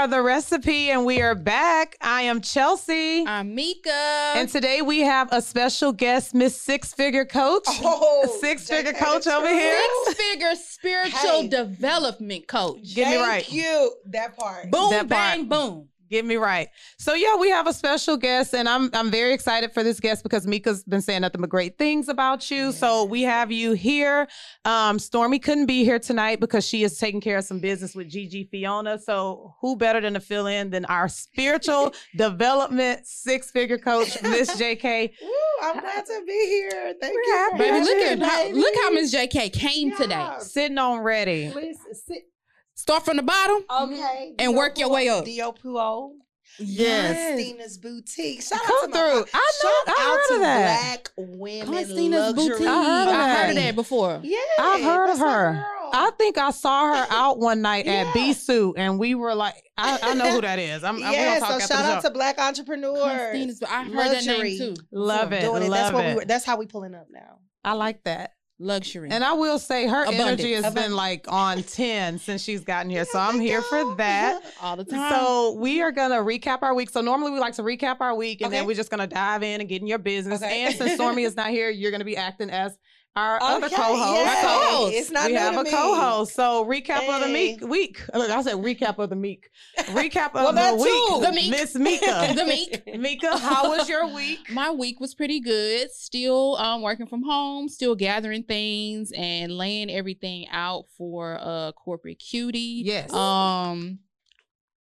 [0.00, 1.94] are the recipe and we are back.
[2.00, 3.22] I am Chelsea.
[3.26, 4.32] I'm Mika.
[4.34, 7.64] and today we have a special guest, Miss Six Figure Coach.
[7.82, 9.78] Oh, Six Figure Coach over here.
[10.06, 11.48] Six figure spiritual Hey.
[11.48, 12.94] development coach.
[12.94, 13.46] Get me right.
[13.52, 13.92] you.
[14.06, 14.70] That part.
[14.70, 15.60] Boom, That bang, part.
[15.60, 15.88] boom.
[16.10, 16.68] Get me right.
[16.98, 20.24] So yeah, we have a special guest, and I'm I'm very excited for this guest
[20.24, 22.72] because Mika's been saying nothing but great things about you.
[22.72, 24.26] So we have you here.
[24.64, 28.08] Um, Stormy couldn't be here tonight because she is taking care of some business with
[28.08, 28.98] Gigi Fiona.
[28.98, 34.50] So who better than to fill in than our spiritual development six figure coach, Miss
[34.60, 35.12] JK.
[35.22, 35.28] Woo,
[35.62, 36.94] I'm glad to be here.
[37.00, 37.48] Thank We're you.
[37.52, 39.00] for Baby, look having at me, how, look how baby.
[39.02, 40.28] Miss JK came today.
[40.40, 41.50] Sitting on ready.
[41.54, 42.22] Listen, sit.
[42.80, 43.62] Start from the bottom.
[43.68, 44.34] Um, okay.
[44.38, 45.26] And work your way up.
[45.26, 46.12] Dio Puo.
[46.58, 47.34] Yes.
[47.34, 48.42] Christina's Boutique.
[48.42, 48.98] Shout Come out to my.
[48.98, 49.22] I know.
[49.22, 51.10] Shout I out heard to of that.
[51.16, 52.48] Black women Christina's luxury.
[52.48, 52.66] boutique.
[52.66, 53.62] I heard of I heard of that.
[53.62, 54.20] that before.
[54.22, 55.64] Yeah, I've heard of her.
[55.92, 58.12] I think I saw her out one night at Yeah.
[58.12, 60.82] Bisou, and we were like, I, I know who that is.
[60.84, 63.02] I'm, I'm yeah, gonna talk so shout out to Black entrepreneurs.
[63.30, 64.74] Christina's, I heard that name too.
[64.90, 65.42] Love it.
[65.42, 65.68] Doing it.
[65.68, 66.08] Love That's what it.
[66.08, 66.24] we were.
[66.24, 67.38] That's how we pulling up now.
[67.64, 68.32] I like that.
[68.60, 69.08] Luxury.
[69.10, 73.06] And I will say her energy has been like on 10 since she's gotten here.
[73.06, 74.42] So I'm here for that.
[74.60, 75.12] all the time.
[75.12, 76.90] So we are gonna recap our week.
[76.90, 79.60] So normally we like to recap our week and then we're just gonna dive in
[79.60, 80.42] and get in your business.
[80.42, 80.64] Okay.
[80.64, 82.76] And since Stormy is not here, you're gonna be acting as
[83.16, 84.12] our other Okay, co-host.
[84.14, 84.44] yes.
[84.44, 84.94] Co-host.
[84.94, 85.70] It's not we have a me.
[85.70, 86.32] co-host.
[86.34, 88.00] So recap of the meek week.
[88.14, 89.50] Look, I said recap of the meek.
[89.78, 91.22] Recap of Well, that the week.
[91.22, 91.50] The meek.
[91.50, 92.32] Miss Mika.
[92.36, 92.82] the meek.
[92.98, 94.38] Mika, how was your week?
[94.50, 95.90] My week was pretty good.
[95.90, 102.18] Still um working from home, still gathering things and laying everything out for uh corporate
[102.20, 102.82] cutie.
[102.84, 103.12] Yes.
[103.12, 103.98] Um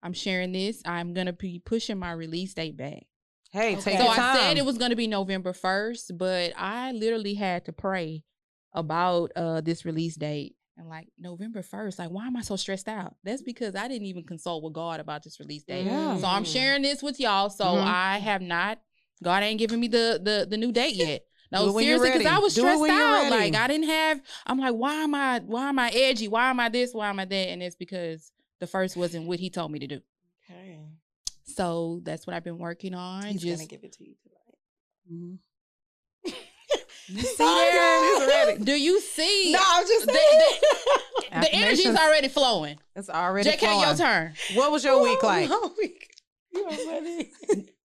[0.03, 0.83] I'm sharing this.
[0.85, 3.05] I'm gonna be pushing my release date back.
[3.51, 3.81] Hey, Okay.
[3.81, 7.65] take So your I said it was gonna be November 1st, but I literally had
[7.67, 8.25] to pray
[8.73, 10.55] about uh this release date.
[10.77, 13.17] And like November 1st, like why am I so stressed out?
[13.25, 15.87] That's because I didn't even consult with God about this release date.
[15.87, 16.17] Yeah.
[16.19, 17.51] So I'm sharing this with y'all.
[17.51, 17.85] So Mhm.
[17.85, 18.81] I have not.
[19.23, 21.25] God ain't giving me the the the new date yet.
[21.51, 23.31] No, seriously, because I was Do stressed out.
[23.31, 24.21] Like I didn't have.
[24.47, 25.41] I'm like, why am I?
[25.41, 26.29] Why am I edgy?
[26.29, 26.93] Why am I this?
[26.93, 27.49] Why am I that?
[27.49, 28.31] And it's because
[28.61, 30.01] the first wasn't what He told me to do.
[30.45, 30.79] Okay.
[31.59, 33.25] So that's what I've been working on.
[33.25, 34.59] He's just gonna give it to you tonight.
[35.13, 35.39] Mhm.
[37.09, 37.75] you see I there?
[37.75, 38.21] know.
[38.21, 38.65] He's ready.
[38.65, 39.51] Do you see?
[39.53, 41.43] No, I'm just The- saying.
[41.43, 42.79] the energy's already flowing.
[42.95, 44.35] It's already JK, your turn.
[44.55, 45.49] What was your week like?
[45.49, 46.11] My week.
[46.53, 47.33] You already.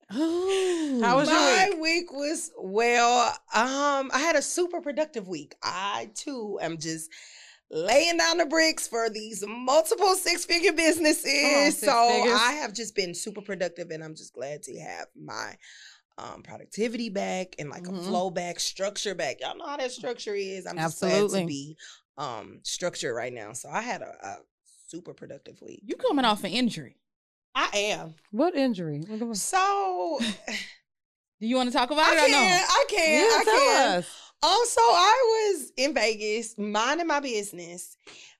[0.09, 3.27] How was your My week was well.
[3.53, 5.53] Um, I had a super productive week.
[5.61, 7.11] I too am just
[7.71, 11.77] laying down the bricks for these multiple six-figure businesses.
[11.77, 12.39] six so figures.
[12.39, 15.55] I have just been super productive, and I'm just glad to have my
[16.17, 17.99] um productivity back and like Mhm.
[17.99, 19.39] a flow back, structure back.
[19.39, 20.65] Y'all know how that structure is.
[20.65, 21.41] I'm just glad Absolutely.
[21.41, 21.77] to be
[22.17, 23.53] um structured right now.
[23.53, 24.37] So I had a, a
[24.87, 25.81] super productive week.
[25.85, 26.97] You coming off an injury?
[27.55, 28.15] I am.
[28.31, 29.01] What injury?
[29.33, 30.19] So
[31.39, 32.37] Do you want to talk about I it or can, no?
[32.39, 33.97] I can, Yeah, I tell can.
[33.99, 34.28] us.
[34.41, 37.97] Um, so I was in Vegas, minding my business,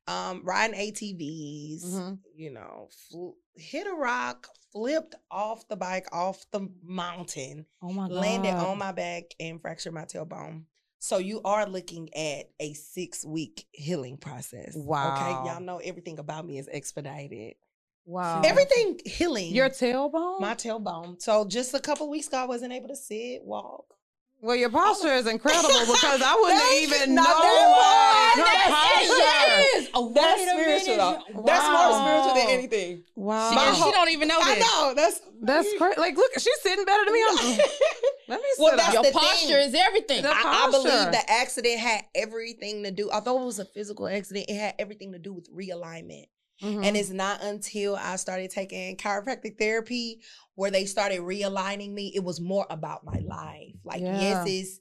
[0.08, 2.20] um, riding ATVs, Mhm.
[2.34, 8.08] you know, fl- hit a rock, flipped off the bike off the mountain, Oh my
[8.08, 8.16] god.
[8.18, 10.66] landed on my back, and fractured my tailbone.
[11.00, 14.74] So you are looking at a six week healing process.
[14.76, 15.14] Wow.
[15.16, 15.32] Okay.
[15.50, 17.56] Y'all know everything about me is expedited.
[18.06, 18.42] Wow.
[18.44, 19.54] Everything healing.
[19.54, 20.40] Your tailbone?
[20.40, 21.22] my tailbone.
[21.22, 23.96] So just a couple weeks ago, I wasn't able to sit, walk.
[24.42, 27.44] Well, your posture is incredible because I wouldn't Thank even know Not like
[28.36, 28.94] that her part.
[28.96, 29.14] posture.
[29.20, 29.88] Yes.
[29.94, 31.20] Oh, That's wait spiritual minute.
[31.36, 31.44] though.
[31.46, 33.04] That's more spiritual than anything.
[33.16, 33.50] Wow.
[33.50, 34.64] She, My and she don't even know I this.
[34.66, 34.94] know.
[34.96, 36.00] That's That's crazy.
[36.00, 37.24] Like, look, she's sitting better than me.
[37.30, 37.36] I'm,
[38.30, 38.78] let me sit Well, up.
[38.78, 39.70] that's Your the posture thing.
[39.70, 40.24] is everything.
[40.24, 43.10] The I, I believe the accident had everything to do.
[43.12, 46.28] Although it was a physical accident, it had everything to do with realignment.
[46.62, 46.84] Mhm.
[46.84, 50.22] And it's not until I started taking chiropractic therapy
[50.56, 52.12] where they started realigning me.
[52.14, 53.76] It was more about my life.
[53.84, 54.20] Like, Yeah.
[54.20, 54.80] yes, it's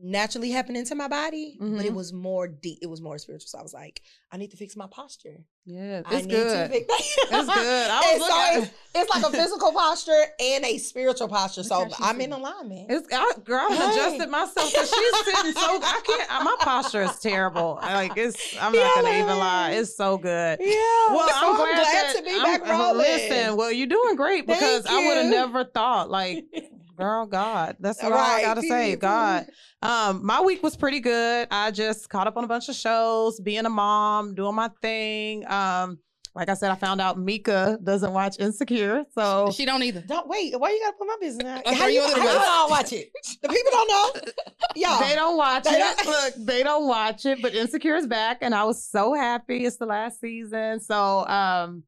[0.00, 1.94] naturally happening to my body, but it Mhm.
[1.96, 2.78] was more deep.
[2.82, 3.48] It was more spiritual.
[3.48, 4.00] So I was like,
[4.30, 5.44] I need to fix my posture.
[5.64, 6.70] yeah, I it's need good.
[6.70, 6.86] To fix
[7.18, 7.90] It's good.
[7.90, 8.62] I was so looking.
[8.62, 11.62] it's, it's like a physical posture and a spiritual posture.
[11.62, 12.32] Look So I'm in sitting.
[12.32, 12.90] alignment.
[12.90, 13.90] It's I, girl, I Hey.
[13.90, 16.44] adjusted myself because she's sitting so I can't.
[16.44, 17.78] My posture is terrible.
[17.82, 18.56] Like it's.
[18.60, 19.24] I'm not Yeah, gonna man.
[19.24, 19.70] even lie.
[19.72, 20.58] It's so good.
[20.60, 20.74] yeah.
[21.10, 22.98] Well, so I'm glad, that, to be I'm- back rolling.
[22.98, 26.08] Listen, well, you're doing great because I would have never thought.
[26.10, 26.44] Like,
[26.98, 28.96] girl, God, that's all I gotta say.
[28.96, 29.46] God.
[29.82, 31.48] Um, my week was pretty good.
[31.50, 35.46] I just caught up on a bunch of shows, being a mom, doing my thing.
[35.50, 35.98] Um,
[36.34, 40.02] like I said, I found out Mika doesn't watch Insecure, so She don't either.
[40.06, 40.58] Don't wait.
[40.58, 41.66] Why you gotta put my business out?
[41.66, 42.48] I How you, you under the how you bus.
[42.48, 43.10] all watch it?
[43.42, 44.20] The people don't know.
[44.76, 45.00] Y'all.
[45.00, 45.96] they don't watch They it.
[45.96, 49.64] don't- Look, they don't watch it, but Insecure is back, and I was so happy.
[49.64, 51.82] It's the last season, so um,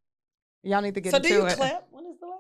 [0.63, 1.31] Y'all need to get so into it.
[1.31, 1.57] So do you it.
[1.57, 1.87] clap?
[1.91, 2.40] When is the last season?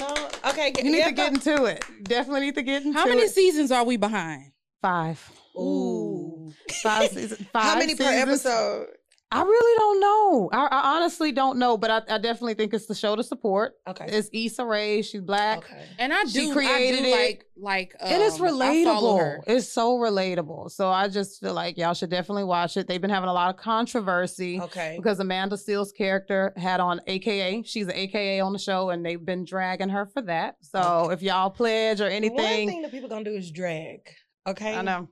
[0.00, 0.28] No.
[0.50, 0.72] Okay.
[0.78, 1.84] You need yeah, to get into it.
[2.02, 3.00] Definitely need to get into it.
[3.00, 3.30] How many it.
[3.30, 4.52] seasons are we behind?
[4.82, 5.30] Five.
[5.56, 6.52] Ooh.
[6.82, 7.46] Five seasons.
[7.52, 8.86] Five How many per episode?
[9.32, 10.50] I really don't know.
[10.52, 13.74] I, I honestly don't know, but I, I definitely think it's the show to support.
[13.86, 14.06] Okay.
[14.08, 15.02] It's Issa Rae.
[15.02, 15.58] She's black.
[15.58, 15.84] okay.
[16.00, 17.12] And I She do, created I do it.
[17.28, 19.18] like like um, and it's relatable.
[19.20, 19.40] her.
[19.46, 20.70] It's so relatable.
[20.72, 22.88] So I just feel like y'all should definitely watch it.
[22.88, 24.94] They've been having a lot of controversy Okay.
[24.96, 27.62] because Amanda Seales character had on AKA.
[27.64, 30.56] She's an AKA on the show, and they've been dragging her for that.
[30.62, 31.14] So Okay.
[31.14, 34.00] if y'all pledge or anything, One anything, thing that people gonna do is drag.
[34.48, 34.74] Okay.
[34.74, 35.08] I know.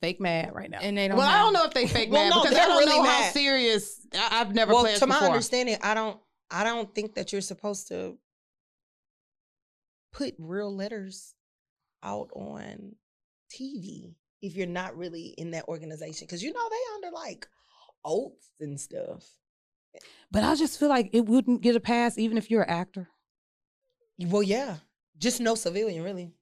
[0.00, 0.78] Fake mad right now.
[0.80, 2.64] And they don't well, I don't know if they fake Well, mad no, because they're
[2.64, 4.06] I don't really know how serious.
[4.14, 5.28] I, I've never Well, pledged to my before.
[5.28, 6.18] understanding, I don't.
[6.50, 8.18] I don't think that you're supposed to
[10.12, 11.34] put real letters
[12.02, 12.94] out on
[13.50, 17.48] TV if you're not really in that organization, because you know they under like
[18.04, 19.24] oaths and stuff.
[20.30, 23.08] But I just feel like it wouldn't get a pass even if you're an actor.
[24.18, 24.76] Well, yeah,
[25.18, 26.32] just no civilian, really.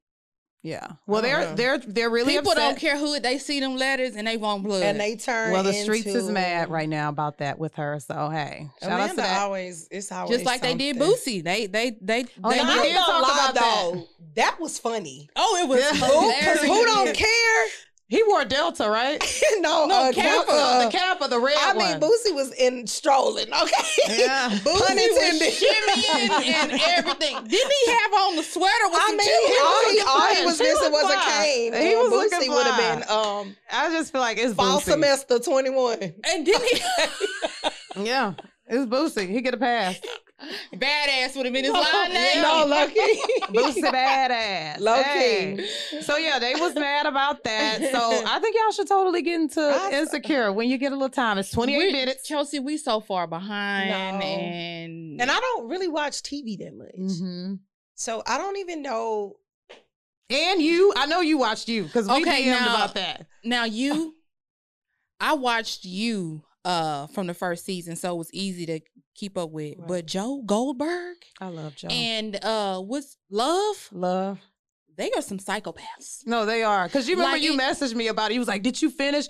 [0.67, 0.93] Yeah.
[1.07, 1.55] Well, they're know.
[1.55, 2.71] they're they're really People upset.
[2.71, 4.83] don't care who they see them letters and they want blood.
[4.83, 5.53] And they turn.
[5.53, 8.01] Well, the streets is mad right now about that with her.
[8.01, 9.43] So hey, shout out to Amanda that.
[9.43, 10.97] always, it's always just like they did.
[10.97, 11.45] Boosie.
[11.45, 12.25] They they they.
[12.43, 13.91] Oh, they yeah, I did talk lie, about that.
[13.93, 14.09] though.
[14.37, 15.29] That was funny.
[15.37, 15.91] oh, it was Yeah.
[16.07, 17.67] Who, 'cause who don't care?
[18.09, 19.19] He wore Delta, right?
[19.61, 20.47] no, No, uh, Kappa.
[20.53, 20.85] Kappa.
[20.85, 21.79] the cap of the red I one.
[21.79, 23.47] mean, Boosie was in strolling.
[23.53, 24.49] Okay, Yeah.
[24.51, 25.53] Pun Boosie was intended.
[25.55, 27.35] shimmying and everything.
[27.49, 29.59] Didn't he have on the sweater with I some mean, tea?
[29.63, 31.45] all he, all he was She missing looked was a fine.
[31.45, 31.73] cane.
[31.73, 34.85] He Uh, was Boosie would have been um I just feel like it's fall Boosie.
[34.85, 35.99] semester twenty one.
[36.03, 36.83] And didn't he?
[38.05, 38.35] Yeah,
[38.67, 39.29] it's Boosie.
[39.31, 39.99] He get a pass.
[40.75, 42.43] Badass would have been his line name.
[42.43, 42.95] no, lucky.
[43.53, 44.81] Boosie badass.
[44.81, 45.57] Low Hey.
[45.91, 46.03] key.
[46.03, 47.79] So yeah, they was mad about that.
[47.93, 51.09] So I think y'all should totally get into I- Insecure when you get a little
[51.09, 51.39] time.
[51.39, 52.27] It's 28 We- minutes.
[52.27, 54.27] Chelsea, we so far behind, No.
[54.27, 57.55] and And I don't really watch TV that much, hmm
[57.97, 59.37] so I don't even know.
[60.31, 63.27] And you, I know you watched you because we Okay, DM'd now- about that.
[63.45, 64.17] now you,
[65.21, 68.81] I watched you uh from the first season, so it was easy to
[69.15, 69.79] keep up with.
[69.79, 69.89] Right.
[69.89, 71.89] But Joe Goldberg I love Joe.
[71.89, 73.89] and uh what's Love?
[73.93, 74.41] love.
[74.97, 76.25] They are some psychopaths.
[76.25, 76.87] No, they are.
[76.87, 78.35] Because you remember Like you it- messaged me about it.
[78.35, 79.27] You was like, "Did you finish?"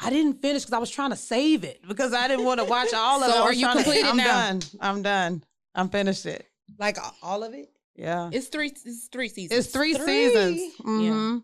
[0.00, 2.64] I didn't finish because I was trying to save it because I didn't want to
[2.66, 3.40] watch all of So it.
[3.42, 4.24] Are you trying to- completed I'm now?
[4.50, 4.62] done.
[4.80, 5.44] I'm done.
[5.74, 6.44] I'm finished it.
[6.78, 7.68] Like all of it.
[7.94, 8.72] Yeah, It's three.
[8.84, 9.58] It's three seasons.
[9.58, 10.04] it's three, Three.
[10.28, 10.74] seasons.
[10.82, 11.38] hmm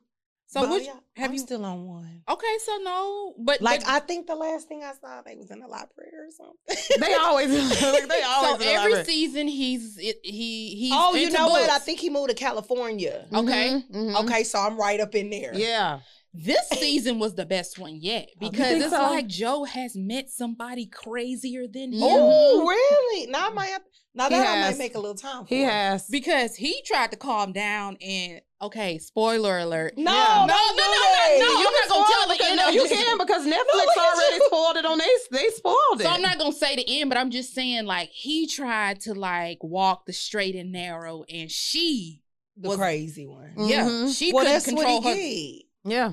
[0.52, 1.38] So But, which yeah, have I'm you?
[1.38, 2.22] still on one.
[2.28, 5.50] okay, so no, but Like but, I think the last thing I saw, they was
[5.50, 7.00] in the library or something.
[7.00, 7.50] They always,
[7.82, 8.62] like, they always.
[8.62, 11.70] so every season he's it, he he's oh, you into know what?
[11.70, 13.26] I think he moved to California.
[13.32, 13.82] okay.
[13.94, 15.52] Okay, so I'm right up in there.
[15.52, 15.60] Mm-hmm.
[15.60, 16.00] Yeah.
[16.34, 19.02] This season was the best one yet because it's so?
[19.02, 22.00] like Joe has met somebody crazier than him.
[22.02, 23.30] Oh, really?
[23.30, 23.82] Now I might have,
[24.14, 25.44] now He that I might make a little time.
[25.44, 25.68] For He it.
[25.70, 26.06] has.
[26.08, 29.94] Because he tried to calm down and okay, spoiler alert.
[29.98, 30.46] No, Yeah.
[30.46, 32.74] no, No, no, no, no, no, I'm not gonna tell the because, end no, of
[32.74, 32.92] you this.
[32.92, 34.42] can because Netflix look already you.
[34.46, 36.04] spoiled it on they they spoiled it.
[36.04, 39.14] So I'm not gonna say the end, but I'm just saying like he tried to
[39.14, 42.22] like walk the straight and narrow, and she,
[42.56, 43.52] the was- crazy one.
[43.58, 44.16] yeah, Mhm.
[44.16, 45.20] she well, couldn't control what her.
[45.20, 46.12] he Yeah.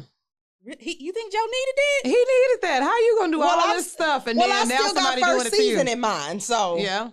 [0.79, 2.05] He, you think Joe needed it?
[2.07, 2.83] He needed that.
[2.83, 4.45] How you gonna do Well, all I this stuff and did.
[4.47, 5.69] Well, I then now still got somebody doing first it to you?
[5.71, 7.09] season in mind, so yeah.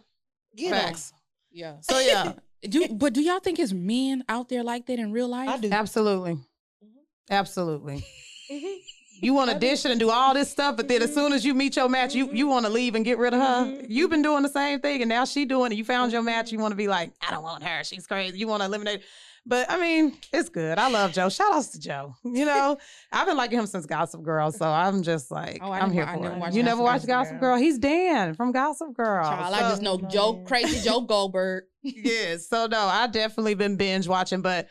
[0.55, 1.12] you know, Facts.
[1.52, 1.76] Yeah.
[1.81, 2.33] So yeah,
[2.70, 5.49] Do but do y'all think his men out there like that in real life?
[5.49, 5.70] I do.
[5.70, 6.99] absolutely, mm-hmm.
[7.30, 8.04] absolutely.
[8.50, 8.76] Mhm.
[9.23, 9.61] You want to do.
[9.61, 11.35] dish it and do all this stuff, but then as soon mm-hmm.
[11.35, 12.49] as you meet your match, you you mm-hmm.
[12.50, 13.82] want to leave and get rid of her.
[13.88, 15.76] You've been doing the same thing, and now she doing it.
[15.76, 16.52] You found your match.
[16.52, 17.82] You want to be like, I don't want her.
[17.82, 18.38] She's crazy.
[18.38, 19.02] You want to eliminate.
[19.49, 20.76] But I mean, it's good.
[20.76, 21.29] I love Joe.
[21.29, 22.15] Shout outs to Joe.
[22.25, 22.76] You know,
[23.12, 26.03] I've been liking him since Gossip Girl, so I'm just like, Oh, I I'm here
[26.05, 26.55] I for never it.
[26.55, 27.23] You never watched Girl.
[27.23, 27.57] Gossip Girl?
[27.57, 29.25] He's Dan from Gossip Girl.
[29.25, 31.65] Child, I just know No, Joe, crazy Joe Goldberg.
[31.83, 32.49] yes.
[32.49, 34.67] So no, I definitely been binge watching, but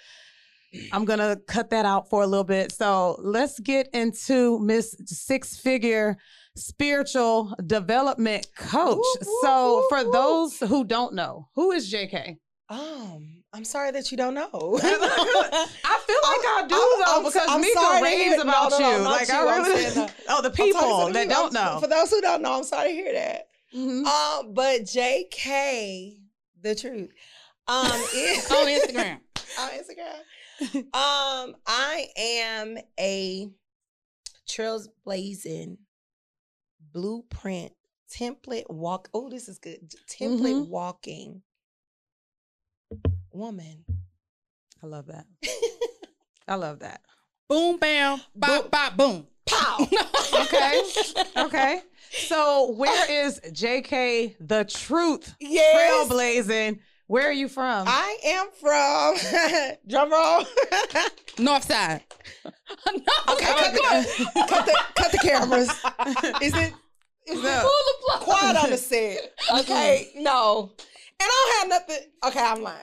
[0.91, 2.74] I'm gonna cut that out for a little bit.
[2.74, 6.17] So let's get into Miss Six Figure
[6.58, 8.98] Spiritual Development Coach.
[8.98, 10.13] Whoop, whoop, so whoop, for whoop.
[10.13, 12.38] those who don't know, who is JK?
[12.67, 14.50] Um, I'm sorry that you don't know.
[14.53, 18.71] I feel like I do I'm- though I'm- because I'm Mika raves hear- no, about
[18.71, 19.03] no, no, you.
[19.03, 19.33] like you.
[19.33, 19.81] I I'm really.
[19.83, 21.77] saying, uh, oh, the people that don't know.
[21.81, 23.47] For those who don't know, I'm sorry to hear that.
[23.75, 24.05] Mhm.
[24.05, 26.19] Um, but JK,
[26.62, 27.09] the truth.
[27.67, 29.19] Um, is, on Instagram.
[29.59, 30.75] on Instagram.
[30.93, 33.50] Um, I am a
[34.47, 35.77] trailblazing
[36.93, 37.74] blueprint
[38.13, 39.09] template walk.
[39.13, 39.91] Oh, this is good.
[40.09, 40.67] Template Mhm.
[40.69, 41.41] walking
[43.35, 43.83] woman.
[44.83, 45.25] I love that.
[46.47, 47.01] I love that.
[47.47, 49.27] Boom, bam, bop, bop, boom.
[49.45, 49.87] Pow.
[50.41, 50.81] Okay.
[51.37, 51.79] Okay.
[52.11, 56.09] So where is JK the truth Yes.
[56.09, 56.79] trailblazing?
[57.07, 57.85] Where are you from?
[57.87, 60.43] I am from drum roll.
[61.39, 62.01] North side.
[62.87, 63.33] no.
[63.33, 65.69] Okay, cut the, cut the cut the cameras.
[66.41, 66.73] Is it
[67.27, 67.49] is No.
[67.49, 68.19] it Pull the plug.
[68.21, 69.33] quiet on the set?
[69.59, 70.71] Okay, no.
[71.19, 72.12] And I don't have nothing.
[72.27, 72.81] Okay, I'm lying.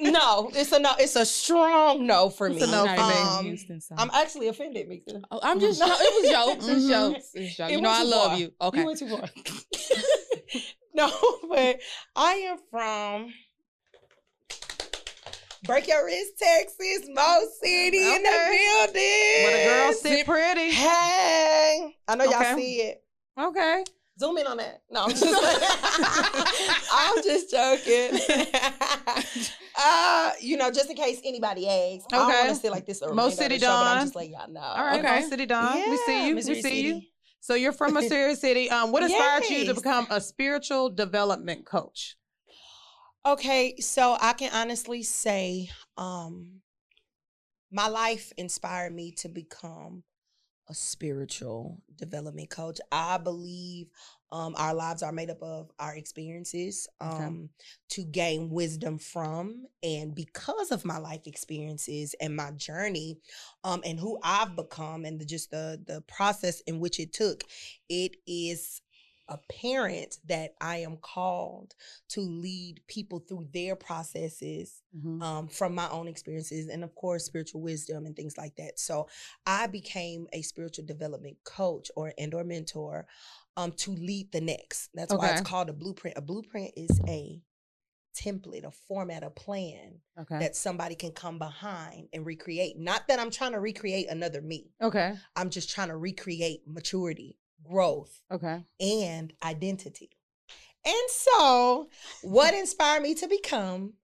[0.12, 0.92] no, it's a no.
[0.98, 2.56] It's a strong no for me.
[2.56, 3.50] It's a no for me.
[3.52, 3.56] Um,
[3.98, 5.20] I'm actually offended, Mika.
[5.30, 5.78] Oh, I'm just.
[5.80, 6.68] jo- it was jokes.
[6.68, 7.30] It's jokes.
[7.34, 7.70] It's jokes.
[7.70, 8.38] It You know, I love far.
[8.38, 8.52] you.
[8.60, 8.80] Okay.
[8.80, 9.22] You went too far.
[10.94, 11.10] no,
[11.48, 11.80] but
[12.16, 13.32] I am from
[15.64, 19.44] Break Your Wrist, Texas, Mo City in the building.
[19.44, 20.70] Where the girls sit pretty.
[20.72, 22.54] Hey, I know y'all Okay.
[22.56, 23.02] see it.
[23.40, 23.84] Okay.
[24.18, 24.82] Zoom in on that.
[24.90, 25.24] No, I'm just
[26.92, 28.20] I'm just joking.
[29.78, 33.00] uh, you know, just in case anybody asks, I don't want to sit like this.
[33.00, 34.60] the Mo remainder of City show, but I'm just letting y'all know.
[34.60, 35.04] All right.
[35.04, 35.20] Okay.
[35.20, 35.90] Mo City Don.
[35.90, 36.34] we see you.
[36.34, 36.92] Missouri we see you.
[36.94, 37.10] City.
[37.40, 38.70] So you're from Missouri City.
[38.70, 42.16] Um, what inspired you to become a spiritual development coach?
[43.26, 46.60] Okay, so I can honestly say, um,
[47.72, 50.04] my life inspired me to become
[50.68, 52.78] a spiritual development coach.
[52.90, 53.88] I believe
[54.32, 57.24] um, our lives are made up of our experiences Okay.
[57.24, 57.50] um,
[57.90, 59.66] to gain wisdom from.
[59.82, 63.18] And because of my life experiences and my journey
[63.62, 67.44] um, and who I've become and the, just the, the process in which it took,
[67.88, 68.80] it is
[69.28, 71.74] apparent that I am called
[72.10, 74.82] to lead people through their processes
[75.22, 78.78] um, from my own experiences and of course spiritual wisdom and things like that.
[78.78, 79.08] So
[79.46, 83.06] i became a spiritual development coach or and or mentor
[83.56, 84.90] um, to lead the next.
[84.94, 86.16] That's why it's called a blueprint.
[86.18, 87.40] A blueprint is a
[88.16, 90.38] template a format a plan Okay.
[90.38, 92.78] that somebody can come behind and recreate.
[92.78, 94.70] Not that i'm trying to recreate another me.
[94.80, 95.16] Okay.
[95.34, 98.64] i'm just trying to recreate maturity growth Okay.
[98.80, 100.10] and identity.
[100.84, 101.88] And so,
[102.22, 103.94] what inspired me to become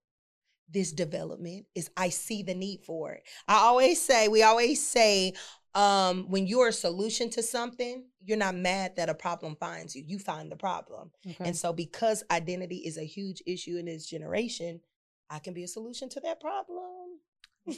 [0.70, 3.22] this development is I see the need for it.
[3.48, 5.34] I always say, we always say,
[5.74, 10.02] um, when you're a solution to something, you're not mad that a problem finds you.
[10.06, 11.10] You find the problem.
[11.26, 11.44] Okay.
[11.44, 14.80] And so, because identity is a huge issue in this generation,
[15.28, 17.18] I can be a solution to that problem.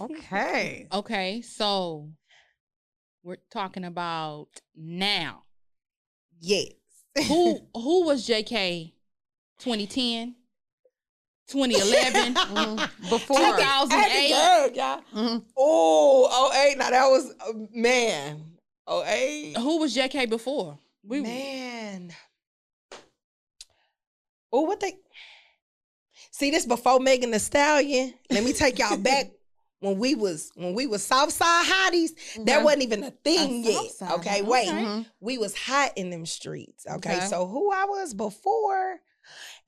[0.00, 0.87] okay.
[0.93, 1.43] Okay.
[1.43, 2.11] So
[3.23, 5.45] we're talking about now.
[6.45, 6.73] Yes.
[7.29, 8.93] Who who was JK
[9.61, 10.35] 2010?
[11.49, 12.35] 2011?
[12.35, 13.11] Mhm.
[13.11, 13.37] Before.
[13.37, 14.29] Two I had to- I had to 2008.
[14.29, 15.23] gag, y'all.
[15.25, 15.45] Mhm.
[15.57, 16.79] Oh, oh eight.
[16.79, 18.45] Now that was uh, man.
[18.87, 19.57] Oh eight.
[19.57, 20.79] Who was JK before?
[21.05, 22.13] We man.
[24.53, 24.95] Oh, what they
[26.31, 28.15] see this before Megan Thee Stallion.
[28.31, 29.31] Let me take y'all back
[29.83, 32.11] when we was when we was Southside hotties.
[32.47, 32.65] That Okay.
[32.65, 33.91] wasn't even a thing yet.
[33.93, 34.69] Southside Okay, wait.
[34.69, 34.85] okay.
[34.85, 35.07] Mhm.
[35.21, 36.87] We was hot in them streets.
[36.87, 37.17] Okay?
[37.17, 37.27] Okay.
[37.27, 39.01] so who I was before.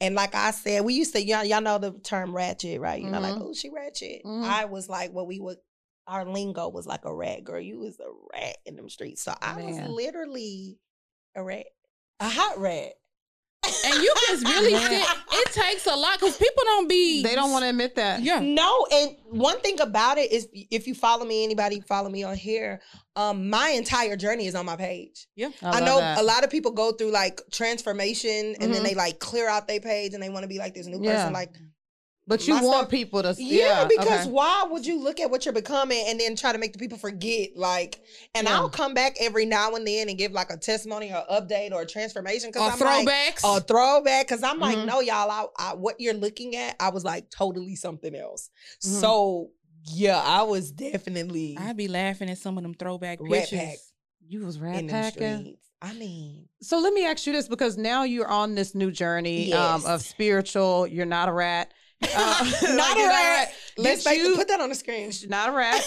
[0.00, 3.00] And like I said, we used to y'all, y'all know the term ratchet, right?
[3.02, 4.22] You know, like, oh, she ratchet.
[4.24, 4.44] Mhm.
[4.44, 5.58] I was like what we would
[6.06, 7.60] our lingo was like a rat girl.
[7.60, 9.22] You was a rat in them streets.
[9.22, 9.66] So I Man.
[9.66, 10.78] was literally
[11.34, 11.66] a rat.
[12.20, 12.92] A hot rat.
[13.84, 14.90] And you just really Man.
[14.90, 18.20] sit, it takes a lot because people don't be They don't want to admit that.
[18.22, 18.40] Yeah.
[18.40, 22.36] No, and one thing about it is if you follow me, anybody follow me on
[22.36, 22.80] here,
[23.16, 25.26] um, my entire journey is on my page.
[25.36, 25.50] Yeah.
[25.62, 26.18] I, love know that.
[26.18, 28.88] a lot of people go through like transformation and then Mhm.
[28.88, 31.14] they like clear out their page and they want to be like this new Yeah.
[31.16, 31.32] person.
[31.32, 31.50] Like,
[32.26, 33.34] But you my want people to.
[33.38, 34.30] yeah, Yeah, because okay.
[34.30, 36.96] why would you look at what you're becoming and then try to make the people
[36.96, 37.50] forget?
[37.54, 38.00] Like,
[38.34, 38.54] and Yeah.
[38.56, 41.82] I'll come back every now and then and give like a testimony or update or
[41.82, 43.58] a transformation Or because I'm like, throwbacks.
[43.58, 44.86] a throwback because I'm like, Mhm.
[44.86, 48.48] no, y'all, I, I, what you're looking at, I was like totally something else.
[48.82, 49.00] Mhm.
[49.00, 49.50] So
[49.92, 53.92] yeah, I was definitely I'd be laughing at some of them throwback pictures.
[54.26, 55.58] You was rat packing.
[55.82, 59.52] I mean, So let me ask you this because now you're on this new journey
[59.52, 60.86] um, of spiritual.
[60.86, 61.74] You're not a rat.
[62.14, 63.52] Uh, not like, a rat.
[63.76, 65.10] Let's make, you- put that on the screen.
[65.28, 65.82] Not a rat.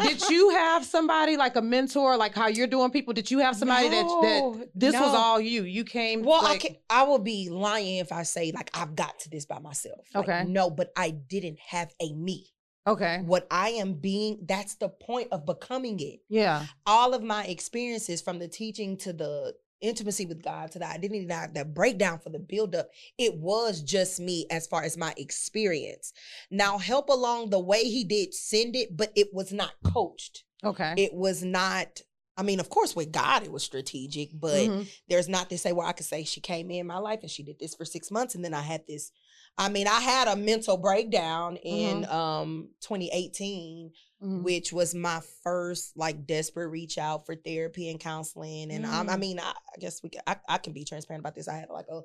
[0.00, 3.12] Did you have somebody like a mentor, like how you're doing people?
[3.12, 5.64] Did you have somebody that that No, this was all you?
[5.64, 6.22] You came.
[6.22, 9.30] Well, like, I can, I will be lying if I say like I've got to
[9.30, 10.06] this by myself.
[10.14, 10.44] Like, Okay.
[10.46, 12.46] no, but I didn't have a me.
[12.86, 13.22] Okay.
[13.24, 16.20] What I am being, that's the point of becoming it.
[16.28, 16.66] Yeah.
[16.86, 19.54] all of my experiences from the teaching to the
[19.84, 22.88] intimacy with God to the identity, the, the breakdown for the buildup,
[23.18, 26.12] it was just me as far as my experience.
[26.50, 30.44] Now, help along the way, he did send it, but it was not coached.
[30.64, 30.94] Okay.
[30.96, 32.00] It was not
[32.36, 34.88] I mean, of course, with God, it was strategic, but Mhm.
[35.06, 37.44] there's not to say where I could say she came in my life and she
[37.44, 39.12] did this for six months, and then I had this.
[39.56, 43.92] I mean, I had a mental breakdown in um 2018,
[44.22, 44.42] Mhm.
[44.42, 48.70] which was my first like desperate reach out for therapy and counseling.
[48.70, 49.18] And I, I Mm.
[49.20, 51.46] mean, I, I guess we can, I, I can be transparent about this.
[51.48, 52.00] I had like a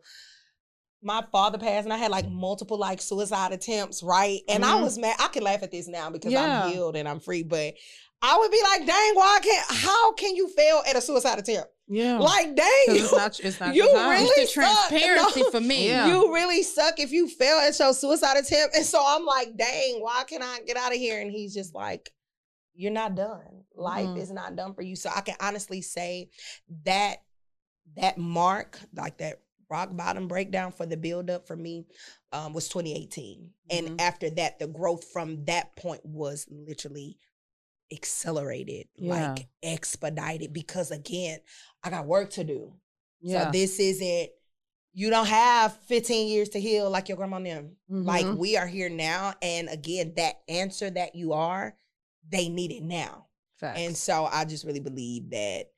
[1.02, 4.42] my father passed, and I had like multiple like suicide attempts, right?
[4.50, 4.82] And I Mhm.
[4.82, 5.16] was mad.
[5.18, 6.44] I can laugh at this now because Yeah.
[6.44, 7.76] I'm healed and I'm free, but.
[8.22, 9.66] I would be like, dang, why can't?
[9.70, 11.70] How can you fail at a suicide attempt?
[11.92, 12.20] Yeah.
[12.20, 12.68] Like, dang.
[12.88, 14.10] you, it's not, it's not you your time.
[14.12, 14.64] really It's suck.
[14.90, 15.50] transparency No.
[15.52, 15.88] for me.
[15.88, 16.08] Yeah.
[16.08, 18.76] you really suck if you fail at your suicide attempt.
[18.76, 21.20] And so I'm like, dang, why can I get out of here?
[21.20, 22.12] And he's just like,
[22.76, 23.64] you're not done.
[23.76, 24.20] Life Mhm.
[24.22, 24.96] is not done for you.
[24.96, 26.30] So I can honestly say
[26.86, 27.18] that
[27.98, 31.86] that mark, like that rock bottom breakdown for the build up for me,
[32.32, 33.50] um, was 2018.
[33.72, 34.02] And Mhm.
[34.02, 37.18] after that, the growth from that point was literally
[37.92, 39.34] accelerated, Yeah.
[39.34, 41.40] like expedited, because again,
[41.84, 42.74] I got work to do.
[43.22, 43.46] yeah.
[43.46, 44.30] So this isn't
[44.92, 47.76] you don't have 15 years to heal like your grandma and them.
[47.88, 48.38] Like Mhm.
[48.38, 49.36] we are here now.
[49.42, 51.76] And again, that answer that you are,
[52.28, 53.28] they need it now.
[53.58, 53.80] Facts.
[53.80, 55.72] And so I just really believe that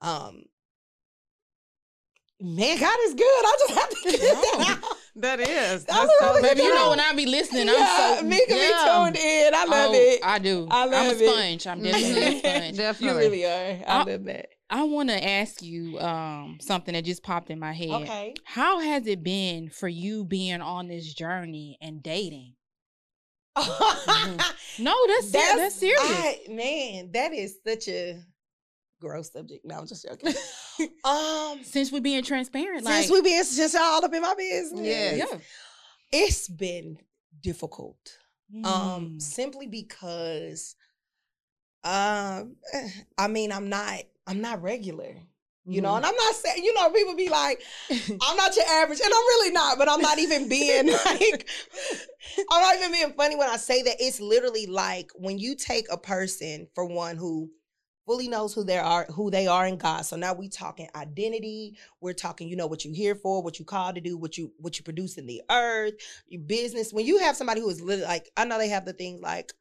[0.00, 0.44] um
[2.40, 3.24] man, God is good.
[3.24, 4.96] I just have to get that out.
[5.16, 5.84] That is.
[5.90, 8.46] I'm That's so really Baby, you know when I be listening, Yeah, I'm so me
[8.46, 8.68] can yeah.
[8.68, 9.54] be tuned in.
[9.54, 10.20] I love Oh, it.
[10.24, 10.68] I do.
[10.70, 10.96] I love it.
[10.96, 11.28] I'm a love it.
[11.30, 11.66] sponge.
[11.66, 12.38] I'm definitely a Mhm.
[12.38, 12.66] sponge.
[12.70, 13.22] you Definitely.
[13.22, 13.48] really are.
[13.50, 14.46] I I- love that.
[14.70, 17.90] I want to ask you um, something that just popped in my head.
[17.90, 18.32] Okay.
[18.46, 22.54] How has it been for you being on this journey and dating?
[24.78, 26.00] No, that's that's, that's serious.
[26.00, 28.18] I- man, that is such a
[29.02, 29.62] gross subject.
[29.66, 30.32] No, I'm just joking.
[31.04, 34.34] Um, Since we're being transparent, like since we been since y'all all up in my
[34.34, 35.28] business, Yes.
[35.30, 35.38] yeah.
[36.12, 36.98] it's been
[37.40, 38.18] difficult.
[38.64, 38.64] Um,
[39.16, 39.22] Mm.
[39.22, 40.76] simply because,
[41.84, 45.16] um, eh, I mean, I'm not, I'm not regular.
[45.64, 45.98] You know, Mhm.
[45.98, 47.62] and I'm not saying, you know, people be like,
[48.20, 51.48] I'm not your average, and I'm really not, but I'm not even being like,
[52.50, 53.96] I'm not even being funny when I say that.
[54.00, 57.48] It's literally like when you take a person, for one, who
[58.12, 60.02] fully knows who they are, who they are in God.
[60.04, 61.78] So now we talking identity.
[62.02, 64.52] We're talking, you know, what you here for, what you called to do, what you
[64.58, 65.94] what you produce in the earth,
[66.28, 66.92] your business.
[66.92, 69.54] When you have somebody who is literally like, I know they have the things like,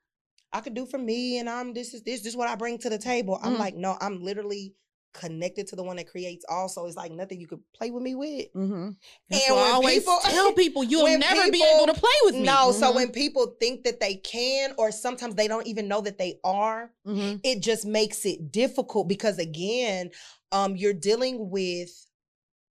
[0.52, 2.78] I could do for me, and I'm this is this, this is what I bring
[2.80, 3.40] to the table.
[3.42, 3.60] I'm Mhm.
[3.60, 4.74] like, no, I'm literally
[5.13, 8.15] connected to the one that creates also it's like nothing you could play with me
[8.15, 8.47] with.
[8.54, 8.95] Mhm.
[9.30, 12.00] That's and why I when always people- tell people you'll when never be able to
[12.00, 12.43] play with me.
[12.43, 12.95] No, so Mhm.
[12.95, 16.93] when people think that they can, or sometimes they don't even know that they are,
[17.06, 17.39] Mhm.
[17.43, 20.12] it just makes it difficult because again,
[20.52, 21.89] um, you're dealing with,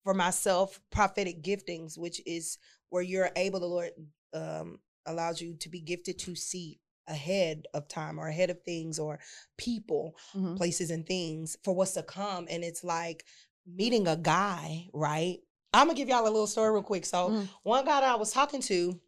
[0.04, 2.58] for myself, prophetic giftings, which is
[2.89, 3.91] where you're able, the Lord
[4.34, 9.00] um, allows you to be gifted to see ahead of time or ahead of things
[9.00, 9.20] or
[9.58, 10.58] people Mhm.
[10.58, 12.48] places and things for what's to come.
[12.50, 13.26] And it's like
[13.65, 15.39] meeting a guy, right?
[15.74, 17.06] I'm gonna give y'all a little story real quick.
[17.06, 17.50] So Mhm.
[17.63, 19.00] one guy that I was talking to,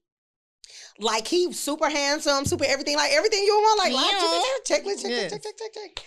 [1.00, 4.20] like he super handsome, super everything, like everything you want, like like, Yeah.
[4.66, 6.06] check, check, check, check, check, check, check, check.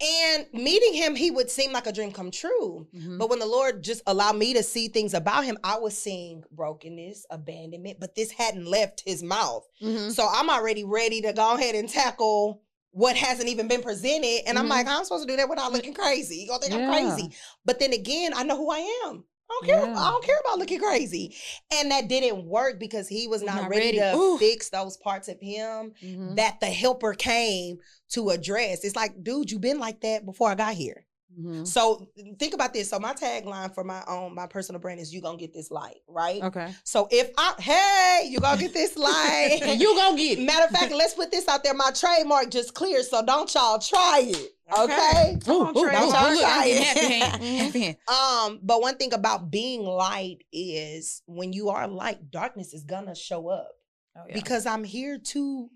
[0.00, 2.86] And meeting him, he would seem like a dream come true.
[2.94, 3.18] Mhm.
[3.18, 6.44] But when the Lord just allowed me to see things about him, I was seeing
[6.52, 9.66] brokenness, abandonment, but this hadn't left his mouth.
[9.80, 10.12] Mhm.
[10.14, 14.42] So I'm already ready to go ahead and tackle what hasn't even been presented.
[14.46, 14.70] And I'm Mhm.
[14.70, 16.36] like, I'm supposed to do that without looking crazy.
[16.36, 16.90] You gonna think Yeah.
[16.90, 17.30] I'm crazy.
[17.64, 19.24] But then again, I know who I am.
[19.48, 19.86] I don't care.
[19.90, 19.98] Yeah.
[19.98, 21.34] I don't care about looking crazy.
[21.72, 23.98] And that didn't work because he was not, Not ready, ready.
[23.98, 24.38] to Ooh.
[24.38, 26.34] fix those parts of him Mhm.
[26.36, 27.78] that the helper came
[28.10, 28.84] to address.
[28.84, 31.05] It's like, dude, you've been like that before I got here.
[31.38, 31.66] Mhm.
[31.66, 32.88] So think about this.
[32.88, 35.98] So my tagline for my own my personal brand is you gonna get this light,
[36.08, 36.42] right?
[36.42, 36.74] Okay.
[36.84, 39.60] So if I hey, you gonna get this light.
[39.76, 40.42] You gonna get it.
[40.42, 41.74] Matter of fact, let's put this out there.
[41.74, 44.52] My trademark just cleared, so don't y'all try it.
[44.78, 45.38] Okay.
[45.44, 46.82] Come on, Ooh, ooh, Don't look, try I'm it.
[46.82, 47.42] happy hand.
[47.42, 47.98] Happy.
[48.08, 53.14] Um, but one thing about being light is when you are light, darkness is gonna
[53.14, 53.68] show up
[54.16, 54.34] Oh, yeah.
[54.34, 55.68] because I'm here to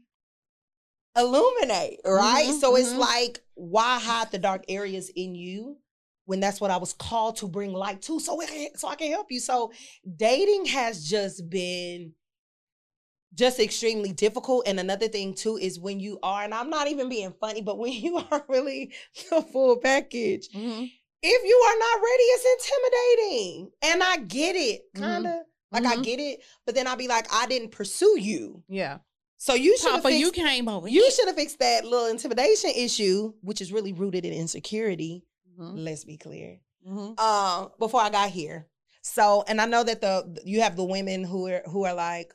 [1.16, 2.48] illuminate, right?
[2.48, 2.98] Mhm, so it's mhm.
[2.98, 5.78] like, why hide the dark areas in you
[6.26, 8.20] when that's what I was called to bring light to?
[8.20, 9.40] So it, so I can help you.
[9.40, 9.72] So
[10.16, 12.14] dating has just been
[13.34, 14.66] just extremely difficult.
[14.66, 17.78] And another thing too is when you are, and I'm not even being funny, but
[17.78, 18.92] when you are really
[19.30, 20.90] the full package, Mhm.
[21.22, 23.70] if you are not ready, it's intimidating.
[23.82, 25.00] And I get it, Mhm.
[25.00, 25.34] kind of.
[25.72, 26.02] Like I Mhm.
[26.02, 28.64] get it, but then I'll be like, I didn't pursue you.
[28.68, 28.98] Yeah.
[29.42, 30.86] So you should Papa, you fixed, came over.
[30.86, 35.24] you should have fixed that little intimidation issue, which is really rooted in insecurity.
[35.58, 35.82] Mhm.
[35.82, 36.60] Let's be clear.
[36.86, 37.18] Mhm.
[37.18, 38.66] Um, before I got here.
[39.00, 42.34] So, and I know that the you have the women who are who are like,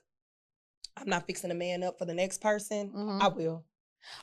[0.98, 2.90] I'm not fixing a man up for the next person.
[2.92, 3.22] Mhm.
[3.22, 3.64] I will.